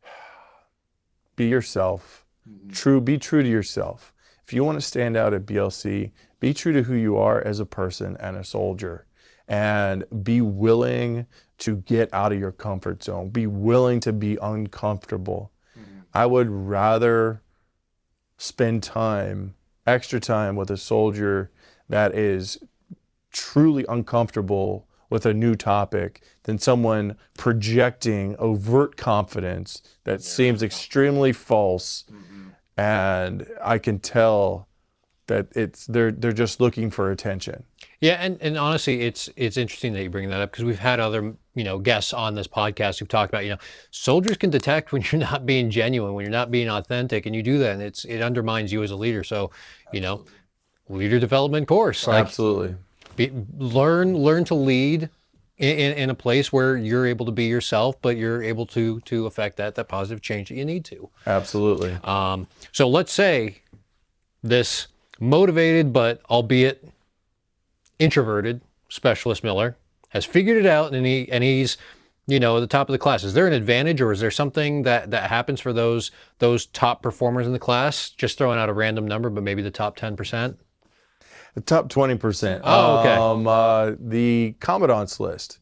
[1.36, 2.26] be yourself.
[2.72, 4.14] True, be true to yourself.
[4.46, 6.12] If you want to stand out at BLC,
[6.42, 9.06] be true to who you are as a person and a soldier,
[9.48, 11.26] and be willing
[11.60, 13.30] to get out of your comfort zone.
[13.30, 15.54] Be willing to be uncomfortable.
[16.14, 17.42] I would rather
[18.44, 19.56] spend time,
[19.88, 21.50] extra time, with a soldier
[21.88, 22.58] that is
[23.32, 32.04] truly uncomfortable with a new topic than someone projecting overt confidence that seems extremely false.
[32.12, 32.50] Mm-hmm.
[32.76, 34.68] And I can tell
[35.28, 37.64] that it's they're they're just looking for attention.
[38.00, 41.00] Yeah, and, and honestly, it's it's interesting that you bring that up because we've had
[41.00, 43.58] other you know guests on this podcast who've talked about you know
[43.92, 47.42] soldiers can detect when you're not being genuine, when you're not being authentic, and you
[47.42, 49.24] do that, and it's it undermines you as a leader.
[49.24, 49.52] So,
[49.94, 50.26] you know,
[50.90, 52.76] leader development course, like Absolutely.
[53.16, 55.10] be, learn learn to lead
[55.58, 59.00] in, in, in a place where you're able to be yourself, but you're able to
[59.02, 61.10] to affect that that positive change that you need to.
[61.26, 61.94] Absolutely.
[62.04, 63.62] Um, so let's say
[64.44, 64.88] this
[65.20, 66.88] motivated but albeit
[68.00, 69.78] introverted specialist Miller
[70.10, 71.78] has figured it out and he and he's
[72.28, 73.24] you know at the top of the class.
[73.24, 77.02] Is there an advantage or is there something that that happens for those those top
[77.02, 78.10] performers in the class?
[78.12, 80.60] Just throwing out a random number, but maybe the top ten percent.
[81.56, 82.62] The top 20%.
[82.64, 83.14] Oh, okay.
[83.14, 85.60] Um, uh, the Commandant's list.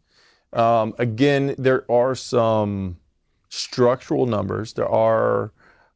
[0.53, 2.97] Um, again, there are some
[3.49, 4.73] structural numbers.
[4.73, 5.51] There are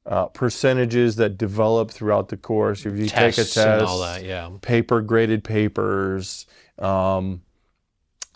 [0.05, 2.85] uh, percentages that develop throughout the course.
[2.85, 4.49] If you take a Tests test, and all that, yeah.
[4.61, 6.45] paper graded papers,
[6.79, 7.41] um,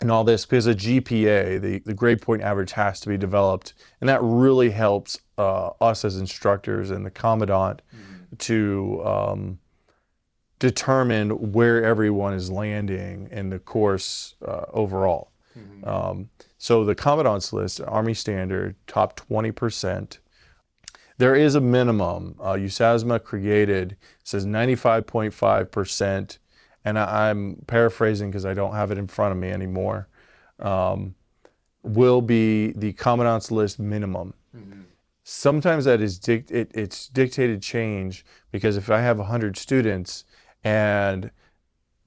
[0.00, 3.74] and all this because a GPA, the, the grade point average, has to be developed.
[4.00, 7.82] And that really helps uh, us as instructors and the commandant
[8.38, 9.58] to um,
[10.58, 15.30] determine where everyone is landing in the course uh, overall.
[15.84, 20.18] Um, so the commandant's list, Army Standard, top 20%.
[21.20, 22.34] There is a minimum.
[22.40, 26.38] Uh, USASMA created says 95.5%,
[26.84, 30.08] and I, I'm paraphrasing because I don't have it in front of me anymore.
[30.58, 31.14] Um,
[31.82, 34.32] will be the commandant's list minimum.
[35.22, 40.24] Sometimes that is dic- it, it's dictated change because if I have 100 students
[40.64, 41.30] and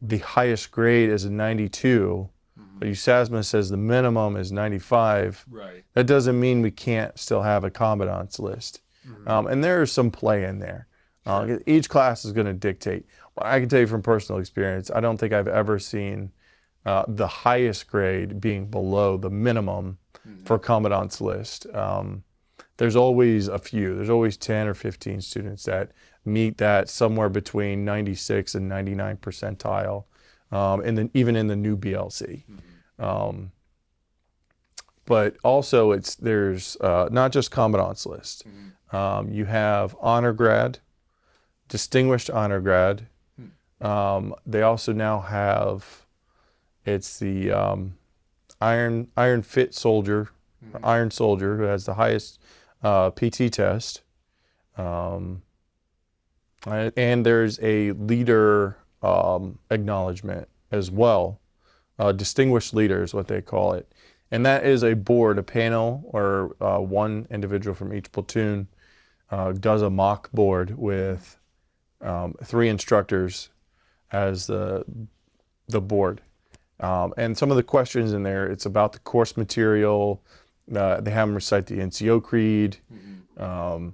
[0.01, 2.29] the highest grade is a 92,
[2.79, 5.83] but USASMA says the minimum is 95, Right.
[5.93, 8.81] that doesn't mean we can't still have a commandant's list.
[9.27, 10.87] Um, and there is some play in there.
[11.25, 13.05] Uh, each class is going to dictate.
[13.35, 16.31] Well, I can tell you from personal experience, I don't think I've ever seen
[16.85, 19.97] uh, the highest grade being below the minimum
[20.45, 21.65] for commandant's list.
[21.73, 22.23] Um,
[22.77, 23.95] there's always a few.
[23.95, 25.91] There's always 10 or 15 students that
[26.25, 30.05] meet that somewhere between 96 and 99 percentile,
[30.51, 32.43] um, and then even in the new BLC.
[32.99, 33.51] Um,
[35.05, 38.43] but also, it's there's uh, not just commandant's list.
[38.91, 40.79] Um, you have honor grad,
[41.67, 43.07] distinguished honor grad.
[43.81, 46.05] Um, they also now have
[46.85, 47.97] it's the um,
[48.61, 50.29] iron iron fit soldier,
[50.83, 52.39] iron soldier who has the highest
[52.81, 54.01] uh, PT test.
[54.77, 55.41] Um,
[56.65, 61.39] and and there's a leader um, acknowledgement as well.
[61.99, 63.91] Uh, distinguished leader is what they call it.
[64.33, 68.67] And that is a board, a panel, or uh, one individual from each platoon
[69.29, 71.37] uh, does a mock board with
[72.01, 73.49] um, three instructors
[74.11, 74.85] as the
[75.67, 76.21] the board.
[76.79, 80.23] Um, and some of the questions in there, it's about the course material.
[80.75, 82.77] Uh, they have them recite the NCO creed,
[83.37, 83.93] um,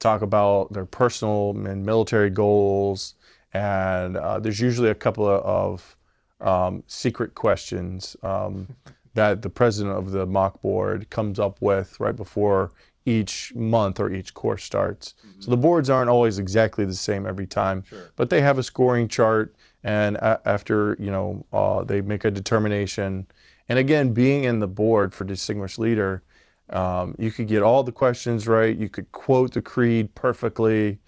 [0.00, 3.14] talk about their personal and military goals,
[3.54, 5.96] and uh, there's usually a couple of, of
[6.40, 8.74] um, secret questions um,
[9.16, 12.70] that the president of the mock board comes up with right before
[13.04, 15.14] each month or each course starts.
[15.40, 17.84] So the boards aren't always exactly the same every time,
[18.16, 19.54] but they have a scoring chart,
[19.84, 23.26] and a- after you know uh, they make a determination.
[23.68, 26.22] And again, being in the board for distinguished leader,
[26.70, 28.76] um, you could get all the questions right.
[28.76, 30.98] You could quote the creed perfectly,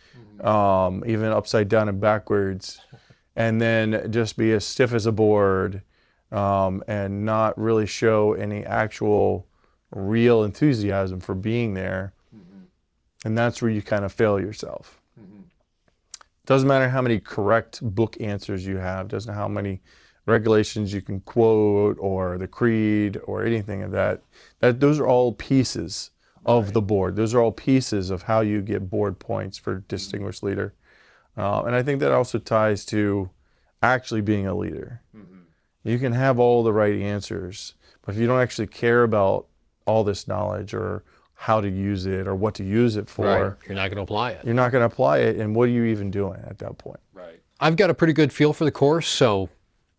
[0.40, 2.80] um, even upside down and backwards,
[3.36, 5.82] and then just be as stiff as a board
[6.30, 9.46] um, and not really show any actual
[9.90, 12.12] real enthusiasm for being there.
[13.24, 15.00] And that's where you kind of fail yourself.
[16.46, 19.80] Doesn't matter how many correct book answers you have, doesn't matter how many
[20.24, 24.22] regulations you can quote or the creed or anything of that.
[24.60, 26.10] That those are all pieces
[26.46, 27.16] of the board.
[27.16, 30.74] Those are all pieces of how you get board points for distinguished leader.
[31.36, 33.30] Uh, and I think that also ties to
[33.82, 35.02] actually being a leader.
[35.84, 39.46] You can have all the right answers, but if you don't actually care about
[39.86, 41.02] all this knowledge or
[41.34, 43.52] how to use it or what to use it for, Right.
[43.66, 44.44] You're not going to apply it.
[44.44, 45.36] you're not going to apply it.
[45.36, 47.00] And what are you even doing at that point?
[47.14, 47.40] Right.
[47.60, 49.48] I've got a pretty good feel for the course, so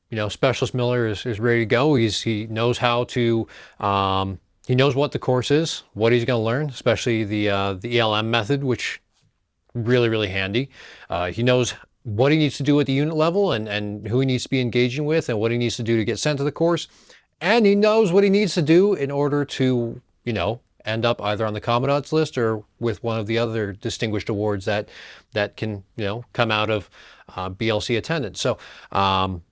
[0.09, 1.93] you know, Specialist Miller is, is ready to go.
[1.95, 3.47] He's he knows how to
[3.79, 7.73] um, he knows what the course is, what he's going to learn, especially the uh,
[7.73, 9.01] the ELM method, which
[9.75, 10.69] really really handy.
[11.09, 14.19] Uh, he knows what he needs to do at the unit level and and who
[14.19, 16.37] he needs to be engaging with and what he needs to do to get sent
[16.37, 16.87] to the course,
[17.41, 21.21] and he knows what he needs to do in order to you know end up
[21.21, 24.87] either on the commandant's list or with one of the other distinguished awards that
[25.33, 26.89] that can you know come out of
[27.35, 28.39] uh, BLC attendance.
[28.39, 28.57] So.
[28.91, 29.43] Um,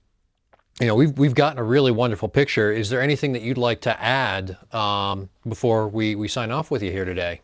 [0.79, 2.71] you know, we've we've gotten a really wonderful picture.
[2.71, 6.83] Is there anything that you'd like to add um, before we, we sign off with
[6.83, 7.41] you here today?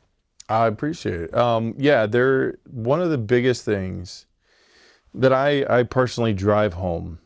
[0.50, 1.36] I appreciate it.
[1.36, 4.28] Um, yeah, they're one of the biggest things
[5.14, 7.20] that I, I personally drive home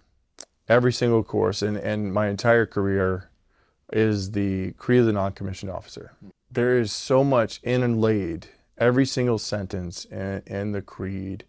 [0.67, 3.29] every single course and, and my entire career
[3.93, 6.11] is the Creed of the Non-Commissioned Officer.
[6.51, 8.47] There is so much inlaid.
[8.77, 11.45] Every single sentence in, in the creed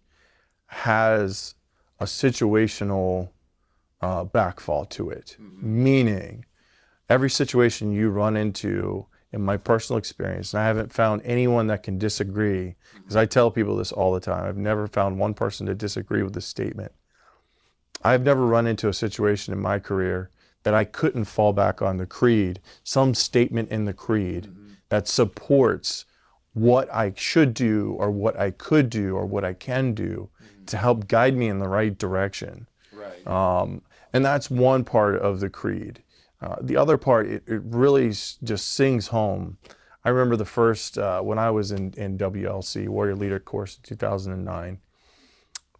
[0.67, 1.55] has
[2.01, 3.31] a situational
[4.01, 6.45] uh, backfall to it, meaning
[7.09, 11.83] every situation you run into in my personal experience, and I haven't found anyone that
[11.83, 14.45] can disagree, because I tell people this all the time.
[14.45, 16.93] I've never found one person to disagree with this statement.
[18.03, 20.31] I've never run into a situation in my career
[20.63, 24.51] that I couldn't fall back on the creed, some statement in the creed
[24.89, 26.05] that supports
[26.55, 30.31] what I should do or what I could do or what I can do
[30.67, 32.67] to help guide me in the right direction.
[32.93, 33.27] Right.
[33.27, 36.03] Um, and that's one part of the creed.
[36.41, 39.59] Uh, the other part, it, it really just sings home.
[40.05, 43.83] I remember the first, uh, when I was in, in WLC, Warrior Leader course in
[43.83, 44.79] 2009,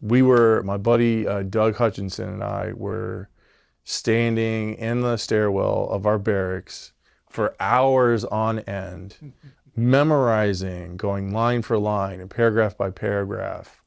[0.01, 3.31] we were, my buddy uh, Doug Hutchinson and I were
[3.85, 6.93] standing in the stairwell of our barracks
[7.29, 9.33] for hours on end,
[9.77, 13.78] memorizing, going line for line and paragraph by paragraph,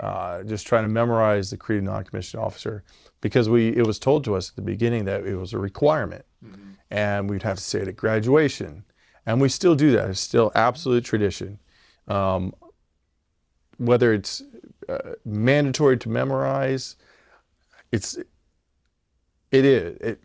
[0.00, 2.84] uh, just trying to memorize the Creed of Non-Commissioned Officer
[3.20, 6.24] because we it was told to us at the beginning that it was a requirement,
[6.90, 8.84] and we'd have to say it at graduation,
[9.26, 10.10] and we still do that.
[10.10, 11.58] It's still absolute tradition.
[12.06, 12.54] Um,
[13.78, 14.42] whether it's
[14.88, 16.96] uh, mandatory to memorize,
[17.92, 18.16] it's
[19.50, 20.20] it is it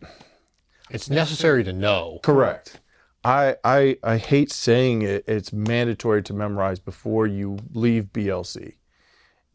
[0.90, 2.20] It's necessary to know.
[2.22, 2.80] correct.
[3.26, 5.24] I, I I hate saying it.
[5.26, 8.74] It's mandatory to memorize before you leave BLC.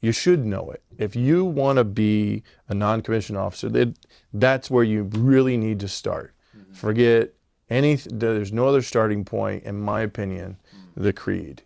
[0.01, 0.81] You should know it.
[0.97, 3.97] If you want to be a non-commissioned officer, that
[4.33, 6.33] that's where you really need to start.
[6.73, 7.33] Forget
[7.69, 7.95] any.
[7.95, 10.57] There's no other starting point, in my opinion.
[10.95, 11.63] The creed.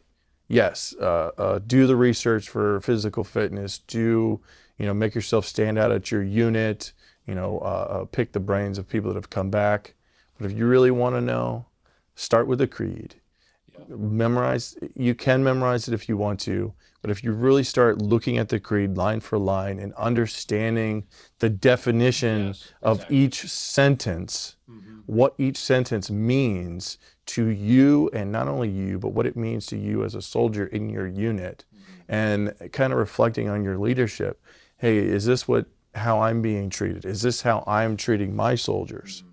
[0.47, 3.79] Yes, uh, uh, do the research for physical fitness.
[3.79, 4.39] Do
[4.77, 6.93] you know make yourself stand out at your unit?
[7.25, 9.95] You know, uh, uh, pick the brains of people that have come back.
[10.37, 11.65] But if you really want to know,
[12.15, 13.15] start with the creed.
[13.87, 14.77] Memorize.
[14.95, 16.73] You can memorize it if you want to,
[17.03, 21.05] but if you really start looking at the creed line for line and understanding
[21.39, 24.99] the definition Yes, of each sentence, mm-hmm.
[25.05, 29.77] what each sentence means to you, and not only you, but what it means to
[29.77, 32.13] you as a soldier in your unit, mm-hmm.
[32.13, 34.41] and kind of reflecting on your leadership.
[34.77, 37.03] Hey, is this what how I'm being treated?
[37.03, 39.25] Is this how I'm treating my soldiers?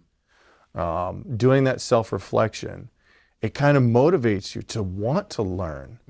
[0.74, 0.80] Mm-hmm.
[0.80, 2.90] um, doing that self reflection,
[3.40, 6.00] it kind of motivates you to want to learn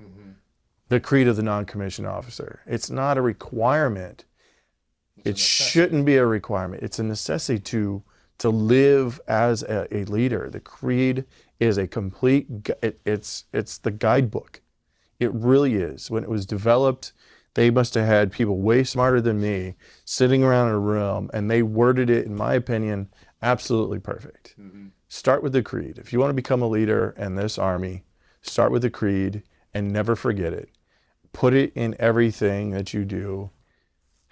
[0.91, 2.61] the creed of the non commissioned officer.
[2.67, 4.27] It's not a requirement.
[5.25, 6.83] it shouldn't be a requirement.
[6.83, 8.03] It's a necessity to
[8.39, 10.49] to live as a, a leader.
[10.51, 11.25] The creed
[11.61, 12.47] is a complete.
[12.83, 14.61] It, it's it's the guidebook.
[15.21, 16.11] It really is.
[16.11, 17.13] When it was developed,
[17.55, 21.49] they must have had people way smarter than me sitting around in a room, and
[21.51, 23.09] they worded it, in my opinion,
[23.43, 24.57] absolutely perfect.
[25.09, 25.99] Start with the creed.
[25.99, 28.05] If you want to become a leader in this army,
[28.43, 29.43] start with the creed
[29.75, 30.71] and never forget it.
[31.33, 33.51] Put it in everything that you do.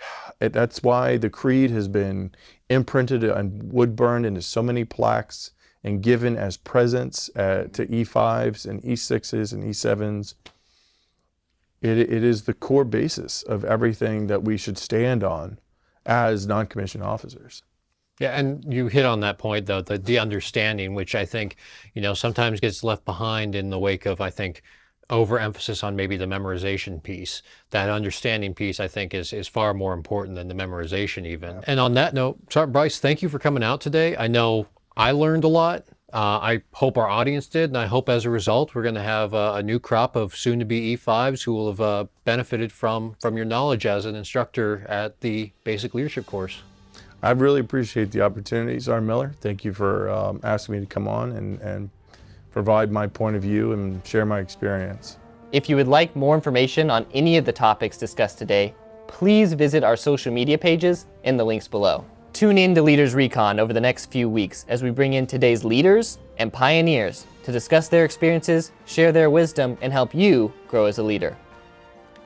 [0.40, 2.30] It, that's why the creed has been
[2.68, 5.51] imprinted and wood burned into so many plaques
[5.82, 10.34] and given as presents uh, to E5s and E6s and E7s.
[11.80, 15.59] It, it is the core basis of everything that we should stand on
[16.07, 17.62] as non commissioned officers.
[18.18, 21.57] Yeah, and you hit on that point though, the, the understanding, which I think,
[21.94, 24.62] you know, sometimes gets left behind in the wake of, I think,
[25.11, 27.42] overemphasis on maybe the memorization piece.
[27.70, 31.62] That understanding piece, I think, is is far more important than the memorization even.
[31.66, 34.16] And on that note, Sergeant Bryce, thank you for coming out today.
[34.16, 35.84] I know I learned a lot.
[36.11, 39.02] Uh, I hope our audience did, and I hope as a result we're going to
[39.02, 43.36] have uh, a new crop of soon-to-be E5s who will have uh, benefited from from
[43.36, 46.62] your knowledge as an instructor at the basic leadership course.
[47.22, 49.34] I really appreciate the opportunity, Sergeant Miller.
[49.40, 51.90] Thank you for um, asking me to come on and, and
[52.51, 55.18] provide my point of view and share my experience.
[55.53, 58.74] If you would like more information on any of the topics discussed today,
[59.07, 62.05] please visit our social media pages in the links below.
[62.32, 65.64] Tune in to Leaders Recon over the next few weeks as we bring in today's
[65.64, 70.99] leaders and pioneers to discuss their experiences, share their wisdom, and help you grow as
[70.99, 71.36] a leader.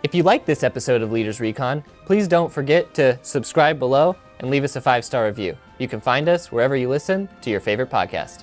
[0.02, 4.50] If you like this episode of Leaders Recon, please don't forget to subscribe below and
[4.50, 5.56] leave us a five star review.
[5.78, 8.42] You can find us wherever you listen to your favorite podcast.